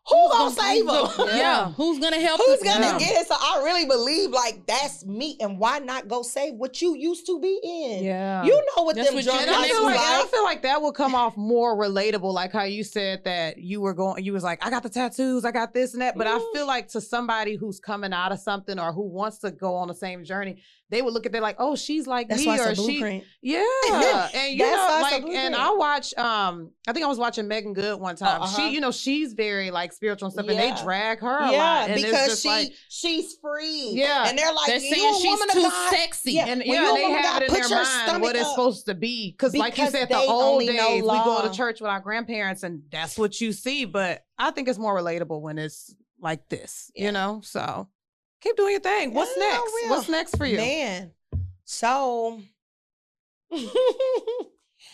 [0.09, 1.17] Who gonna save who's her?
[1.17, 1.71] gonna- yeah.
[1.73, 2.41] who's gonna help?
[2.45, 2.63] Who's us?
[2.63, 2.99] gonna Yeah.
[2.99, 3.27] get it?
[3.27, 7.25] So I really believe like that's me, and why not go save what you used
[7.27, 8.03] to be in?
[8.03, 8.43] Yeah.
[8.43, 10.91] You know what That's them what you I, feel like, I feel like that will
[10.93, 14.65] come off more relatable, like how you said that you were going, you was like,
[14.65, 16.17] I got the tattoos, I got this and that.
[16.17, 16.53] But I Mhm.
[16.53, 19.87] feel like to somebody who's coming out of something or who wants to go on
[19.87, 22.55] the same journey, they would look at it like, oh, she's like That's me, why
[22.55, 23.23] it's or a she, blueprint.
[23.43, 23.59] yeah.
[24.33, 25.55] And you That's know, why it's a like, and.
[25.55, 28.41] I watch, um, I think I was watching Meagan Good one time.
[28.41, 28.55] uh-huh.
[28.55, 31.57] She, you know, she's very like spiritual and stuff, and they drag her a Yeah,
[31.57, 33.91] lot, and it's because she like, she's free.
[33.95, 34.29] Yeah.
[34.29, 35.89] and they're like, They're you saying she's too God.
[35.91, 36.31] sexy.
[36.33, 36.45] Yeah.
[36.47, 39.31] And yeah, they have God, it in put their mind what it's supposed to be.
[39.31, 42.83] Because, like you said, the old days, we go to church with our grandparents, and
[42.89, 43.83] that's what you see.
[43.83, 47.05] But I think it's more relatable when it's like this, Yeah.
[47.07, 47.41] you know?
[47.43, 47.89] So
[48.39, 49.13] keep doing your thing.
[49.13, 49.73] What's Yeah, next?
[49.89, 50.55] What's next for you?
[50.57, 51.11] Man,
[51.65, 52.41] so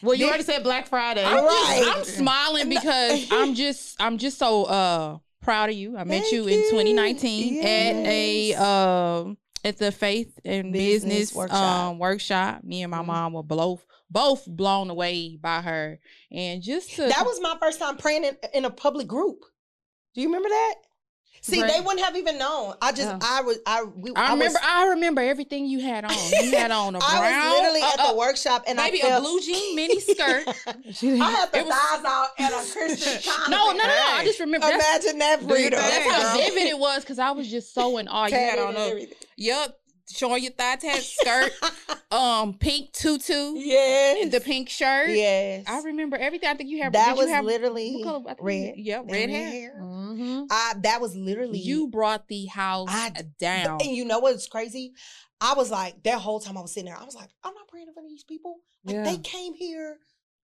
[0.02, 1.24] Well, you There- already said Black Friday.
[1.24, 1.82] I'm, Right.
[1.84, 5.96] just, I'm smiling because I'm just I'm just so uh proud of you.
[5.98, 6.70] I met Thank you in you.
[6.72, 8.60] 2019 at a Yes.
[8.62, 11.58] um at the Faith and Business Business, workshop.
[11.90, 12.64] um workshop.
[12.64, 13.06] Me and my Mhm.
[13.08, 16.00] mom were both both blown away by her,
[16.32, 19.40] and just to that was my first time praying in, in a public group.
[20.14, 20.76] Do you remember that?
[21.48, 21.72] See, Right.
[21.74, 22.74] they wouldn't have even known.
[22.82, 23.20] I just, Yeah.
[23.22, 26.12] I was, I, we, I was- remember I remember everything you had on.
[26.42, 29.06] You had on a brown, I was literally uh, at uh, workshop and maybe I
[29.06, 30.44] a felt, blue jean mini skirt.
[30.92, 33.50] She didn't- I had the It was- thighs out at a Christian conference.
[33.50, 34.06] no, no, no, no.
[34.08, 35.80] I just remember Imagine that Do freedom.
[35.80, 38.26] thing, that's how vivid it was because I was just so in awe.
[38.26, 39.14] You had on a everything.
[39.38, 39.78] Yup.
[40.08, 41.52] Showing your thigh tat skirt,
[42.12, 44.32] um, pink tutu, yes.
[44.32, 45.10] the pink shirt.
[45.10, 45.66] Yes.
[45.68, 46.48] I remember everything.
[46.48, 46.94] I think you have.
[46.94, 48.20] that was you have, literally what color?
[48.30, 48.74] I think you- red.
[48.78, 49.74] Yep, and red hair.
[50.16, 50.48] Mhm.
[50.50, 53.82] I, that was literally You brought the house I down.
[53.82, 54.94] And you know what's crazy?
[55.42, 57.68] I was like, that whole time I was sitting there, I was like, I'm not
[57.68, 58.58] praying for these people.
[58.84, 59.04] Like Yeah.
[59.04, 59.98] they came here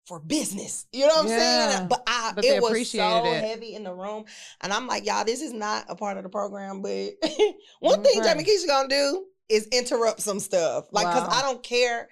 [0.05, 0.85] for business.
[0.93, 1.37] You know what I'm Yeah.
[1.77, 1.87] saying?
[1.89, 3.43] But I But it was so it.
[3.43, 4.25] heavy in the room.
[4.61, 6.81] And I'm like, y'all, this is not a part of the program.
[6.81, 6.91] But
[7.79, 8.29] one thing Okay.
[8.29, 10.85] Jamekisha is gonna do is interrupt some stuff.
[10.91, 11.29] Like, cause Wow.
[11.31, 12.09] I don't care.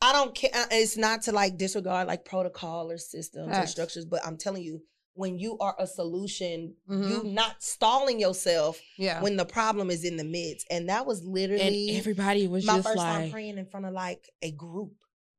[0.00, 0.50] I don't care.
[0.54, 3.70] uh, It's not to like disregard like protocol or systems Facts.
[3.72, 4.82] structures, but I'm telling you,
[5.14, 7.08] when you are a solution, Mhm.
[7.08, 9.22] you not stalling yourself Yeah.
[9.22, 10.66] when the problem is in the midst.
[10.70, 14.28] And that was and literally everybody was my first time praying in front of like
[14.42, 14.92] a group.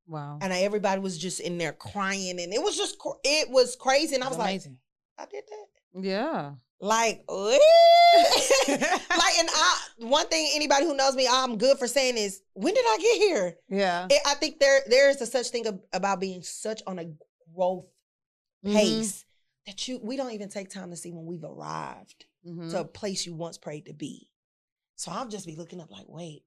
[0.08, 0.38] wow.
[0.40, 2.38] And everybody was just in there crying.
[2.40, 4.14] And it was just, it was crazy.
[4.14, 4.62] And I was was like.
[5.18, 5.66] I did that.
[6.04, 6.52] Yeah.
[6.80, 7.58] Like, like,
[8.68, 12.84] and I, one thing anybody who knows me, I'm good for saying is, when did
[12.86, 13.58] I get here?
[13.68, 14.06] Yeah.
[14.10, 17.06] It, I think there there is a such thing ab- about being such on a
[17.54, 17.86] growth
[18.64, 18.72] Mhm.
[18.74, 19.24] pace
[19.66, 22.70] that you we don't even take time to see when we've arrived Mhm.
[22.70, 24.30] to a place you once prayed to be.
[24.94, 26.44] So I'll just be looking up like, wait,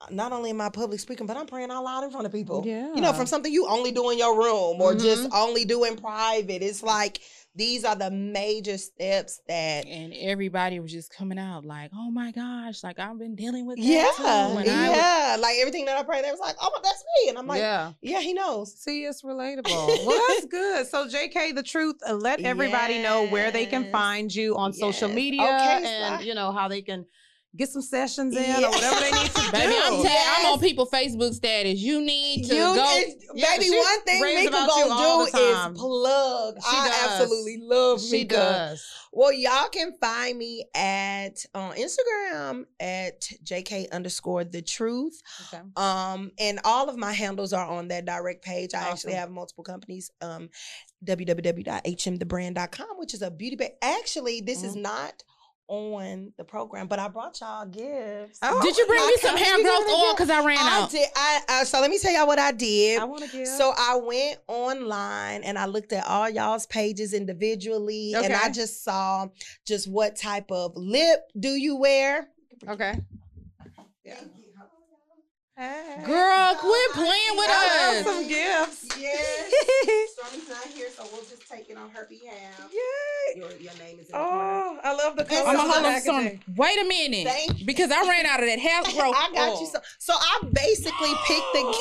[0.00, 2.32] uh, not only am I public speaking, but I'm praying out loud in front of
[2.32, 2.62] people.
[2.66, 2.92] Yeah.
[2.94, 5.30] You know, from something you only do in your room or just Mhm.
[5.32, 6.62] only do in private.
[6.62, 7.20] It's like
[7.56, 12.32] these are the major steps that And everybody was just coming out like, "Oh my
[12.32, 14.24] gosh!" Like I've been dealing with that yeah, too.
[14.24, 15.36] And I was- yeah.
[15.38, 17.28] Like everything that I prayed, they was like, oh, that's me.
[17.30, 18.20] And I'm like, yeah, yeah.
[18.20, 18.74] he knows.
[18.76, 19.66] See, it's relatable.
[20.06, 20.86] well, that's good.
[20.86, 25.08] So, JK, the truth, uh, let everybody know where they can find you on social
[25.08, 26.28] media Okay, and, Si.
[26.28, 27.06] you know, how they can
[27.56, 28.66] get some sessions in Yeah.
[28.66, 29.52] or whatever they need to do.
[29.52, 31.78] Baby, I'm, ta- I'm on people Facebook status.
[31.78, 32.96] You need to You, go.
[32.98, 36.56] it's- Yeah, baby, one thing Mika gonna do is plug.
[36.60, 37.20] She I does.
[37.20, 38.34] absolutely love She Mika.
[38.34, 38.84] does.
[39.12, 45.20] Well, y'all can find me at on Instagram at JK underscore the truth.
[45.52, 45.62] Okay.
[45.76, 48.74] Um, and all of my handles are on that direct page.
[48.74, 50.10] I actually have multiple companies.
[50.20, 50.48] Um,
[51.06, 53.72] www.hmthebrand.com, which is a beauty bag.
[53.82, 54.82] Actually, this is Mhm.
[54.82, 55.22] not
[55.68, 58.38] on the program, but I brought y'all gifts.
[58.42, 60.12] Oh, Did you bring my me some company hair giving growth oil?
[60.14, 60.90] Because I ran I out.
[60.90, 61.08] did.
[61.16, 63.00] I uh, so let me tell y'all what I did.
[63.00, 63.46] I want to give.
[63.46, 68.84] So I went online and I looked at all y'all's pages individually, and I just
[68.84, 69.28] saw
[69.66, 72.28] just what type of lip do you wear.
[72.68, 72.98] okay.
[74.04, 74.20] Yeah.
[75.56, 78.04] Girl, quit playing with I us.
[78.06, 78.88] love some gifts.
[78.98, 79.52] Yes.
[80.12, 82.68] Stormy's not here, so we'll just take it on her behalf.
[82.72, 83.38] Yay.
[83.38, 84.42] Your, your name is in the oh, corner.
[84.42, 85.46] Oh, I love the I'm.
[85.46, 86.14] I'm gonna hold on to some.
[86.24, 86.40] packaging.
[86.56, 87.66] Wait a minute, Thank you.
[87.66, 89.14] because I ran out of that hair growth.
[89.16, 89.60] I got oil.
[89.60, 89.66] you.
[89.68, 91.78] So, so I basically picked the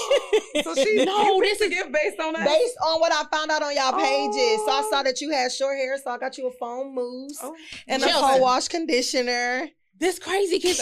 [0.54, 0.66] gift.
[0.66, 2.46] So she No, no, this this is gift based on that.
[2.48, 4.60] based on what I found out on y'all pages.
[4.66, 4.88] So I Oh.
[4.92, 7.56] saw that you had short hair, so I got you a foam mousse Oh.
[7.88, 8.38] and a Chelsea.
[8.38, 9.70] co wash conditioner.
[9.98, 10.80] This crazy because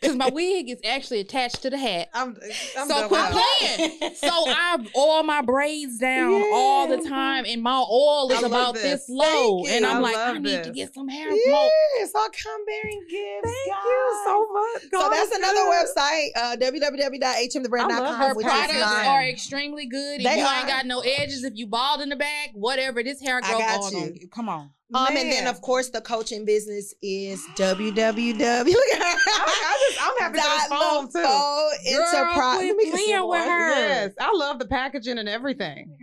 [0.00, 2.08] because my wig is actually attached to the hat.
[2.12, 2.36] I'm,
[2.78, 4.14] I'm So quit playing.
[4.16, 9.06] So I oil my braids down all the time, and my oil is about this.
[9.06, 9.64] this low.
[9.66, 9.84] And.
[9.84, 11.30] I'm I like, I need to get some hair.
[11.30, 13.42] Yes, I'll come bearing gifts.
[13.44, 13.84] Thank guys.
[13.84, 14.82] you so much.
[14.90, 15.86] So that's another good.
[15.86, 18.14] website, uh, www.hmthebrand.com.
[18.16, 20.20] her products are extremely good.
[20.20, 20.58] If They you are.
[20.58, 23.60] ain't got no edges, if you bald in the back, whatever, this hair I growth
[23.60, 24.28] got oil you.
[24.28, 24.70] Come on.
[24.92, 27.94] Um, and then of course the coaching business is www.
[27.94, 29.18] Look at her.
[29.26, 31.22] I just, I'm happy for this phone too.
[31.22, 32.58] Dot Enterprise.
[32.58, 33.70] quit me get playing with her.
[33.70, 35.96] Yes, I love the packaging and everything.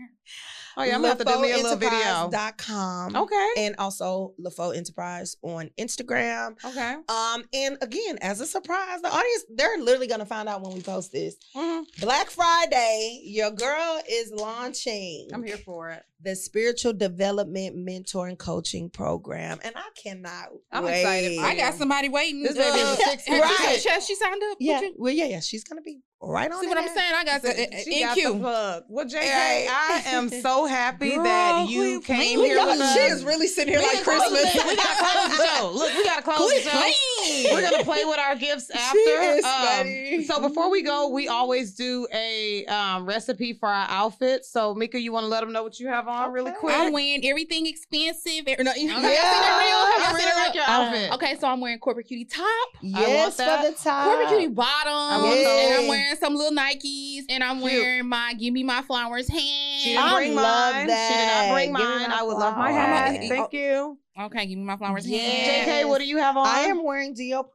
[0.77, 1.91] Oh yeah, I'm gonna have to do me a little video.
[2.31, 3.15] LaFoenterprise.com.
[3.17, 3.49] Okay.
[3.57, 6.55] And also LaFoe Enterprise on Instagram.
[6.63, 6.93] Okay.
[7.09, 10.81] Um, and again, as a surprise, the audience, they're literally gonna find out when we
[10.81, 11.35] post this.
[11.55, 11.83] Mhm.
[11.99, 16.03] Black Friday, your girl is launching I'm here for it.
[16.23, 19.59] The spiritual development mentoring coaching program.
[19.63, 21.01] And I cannot I'm wait.
[21.01, 22.43] excited for I got somebody waiting.
[22.43, 24.57] This baby is uh, six and she She, she signed up.
[24.59, 25.39] Yeah, you- well, yeah, yeah.
[25.39, 26.59] She's gonna be right on.
[26.59, 27.13] See in what I'm saying?
[27.15, 28.83] I got the She in got the plug.
[28.89, 29.67] Well, JK, Right.
[29.69, 32.39] I am so happy Girl, that you quit came playing.
[32.51, 32.93] here Y'all, with us.
[32.93, 34.65] she is really sitting here We like gotta close Christmas.
[34.65, 35.71] We gotta close the show.
[35.73, 37.53] Look, we gotta close the show.
[37.53, 38.99] We're gonna play with our gifts after.
[38.99, 44.51] is Um, so before we go, we always do a um, recipe for our outfits.
[44.51, 46.59] So Mika, you want to let them know what you have on really Okay.
[46.59, 46.75] quick?
[46.75, 48.45] I'm wearing everything expensive.
[48.47, 48.93] er- No, you Okay.
[48.93, 49.77] y'all see that reel?
[49.77, 50.73] I Y'all see really that like your reel?
[50.73, 51.11] outfit.
[51.13, 52.45] Okay, so I'm wearing corporate cutie top,
[52.81, 53.63] Yes, that.
[53.65, 54.05] for the top.
[54.05, 55.79] corporate cutie bottom, want and.
[55.81, 57.71] I'm wearing some little Nikes, and I'm Cute.
[57.81, 59.83] wearing my "Give Me My Flowers" She hand.
[59.83, 60.87] didn't I bring love mine.
[60.87, 61.07] that.
[61.07, 62.11] She did not bring Give mine.
[62.11, 62.85] I would love my flowers.
[62.85, 63.19] hat.
[63.23, 63.97] Oh, Thank you.
[64.19, 65.07] Okay, give me my flowers.
[65.07, 65.67] Yes.
[65.67, 66.45] JK, what do you have on?
[66.45, 67.45] I am wearing Dior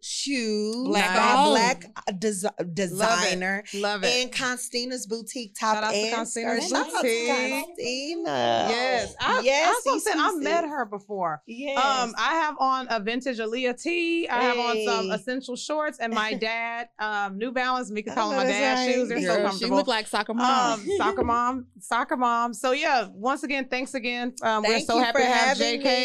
[0.00, 1.50] shoes Black by owned.
[1.50, 4.12] Black uh, desi- designer Love it.
[4.22, 6.76] and Constina's boutique top Shout out to and Constina's skirt.
[6.76, 7.64] Shout out to Boutique.
[7.66, 8.66] Consttina.
[8.70, 9.14] Yes.
[9.20, 9.82] I, yes.
[9.86, 11.42] I, was gonna I met her before.
[11.46, 11.76] Yes.
[11.84, 14.28] Um, I have on a vintage Aaliyah tee.
[14.28, 17.90] I have on some essential shorts and my dad, um, New Balance.
[17.90, 18.94] Mika I call them my that's dad's right.
[18.94, 19.08] shoes.
[19.08, 19.76] They're so Girl, she comfortable.
[19.76, 20.80] look like soccer mom.
[20.80, 22.54] um, soccer mom, soccer mom.
[22.54, 24.34] So yeah, once again, thanks again.
[24.42, 25.84] Um, we're Thank so you happy for to have having JK.
[25.84, 25.95] me.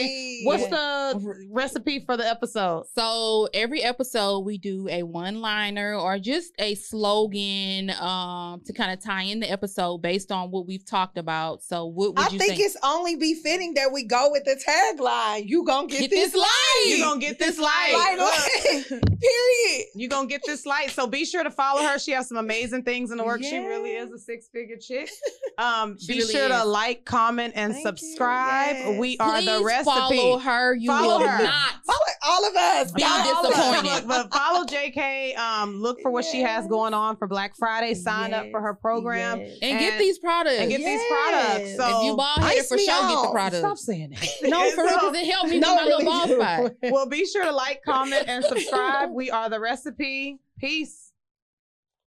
[0.44, 2.86] What's the recipe for the episode?
[2.96, 9.04] So every episode we do a one-liner or just a slogan um to kind of
[9.04, 11.64] tie in the episode based on what we've talked about.
[11.64, 12.64] So what would I you think say?
[12.64, 15.48] it's only befitting that we go with the tagline.
[15.48, 16.86] You gonna get, Get this, this light.
[16.88, 17.94] You gonna get this light.
[17.94, 19.86] light Look, Period.
[19.96, 20.92] You gonna get this light.
[20.92, 22.00] So be sure to follow her.
[22.00, 23.44] She has some amazing things in the work.
[23.44, 25.10] She really is a six figure chick.
[25.58, 28.76] Um, She be really sure to like, comment, and Thank subscribe.
[28.78, 29.00] Yes.
[29.00, 30.18] We are Please the recipe.
[30.18, 30.76] follow her.
[30.76, 31.44] You Follow will her.
[31.44, 31.74] not.
[31.86, 32.92] Follow all of us.
[32.92, 33.56] Be Follow all us.
[33.82, 34.08] disappointed.
[34.08, 35.38] But follow JK.
[35.38, 37.94] Um, look for what she has going on for Black Friday.
[37.94, 39.58] Sign up for her program Yes.
[39.62, 40.60] And, And- get these products.
[40.60, 41.76] and get these products.
[41.78, 43.32] So if you bald headed for me sure, get the out.
[43.32, 43.60] products.
[43.60, 44.28] stop saying that.
[44.44, 46.36] No, for real, because it helped me No, with my really little bald do.
[46.40, 46.92] spot.
[46.92, 49.10] well, be sure to like, comment, and subscribe.
[49.12, 50.40] We are the recipe.
[50.60, 51.11] Peace.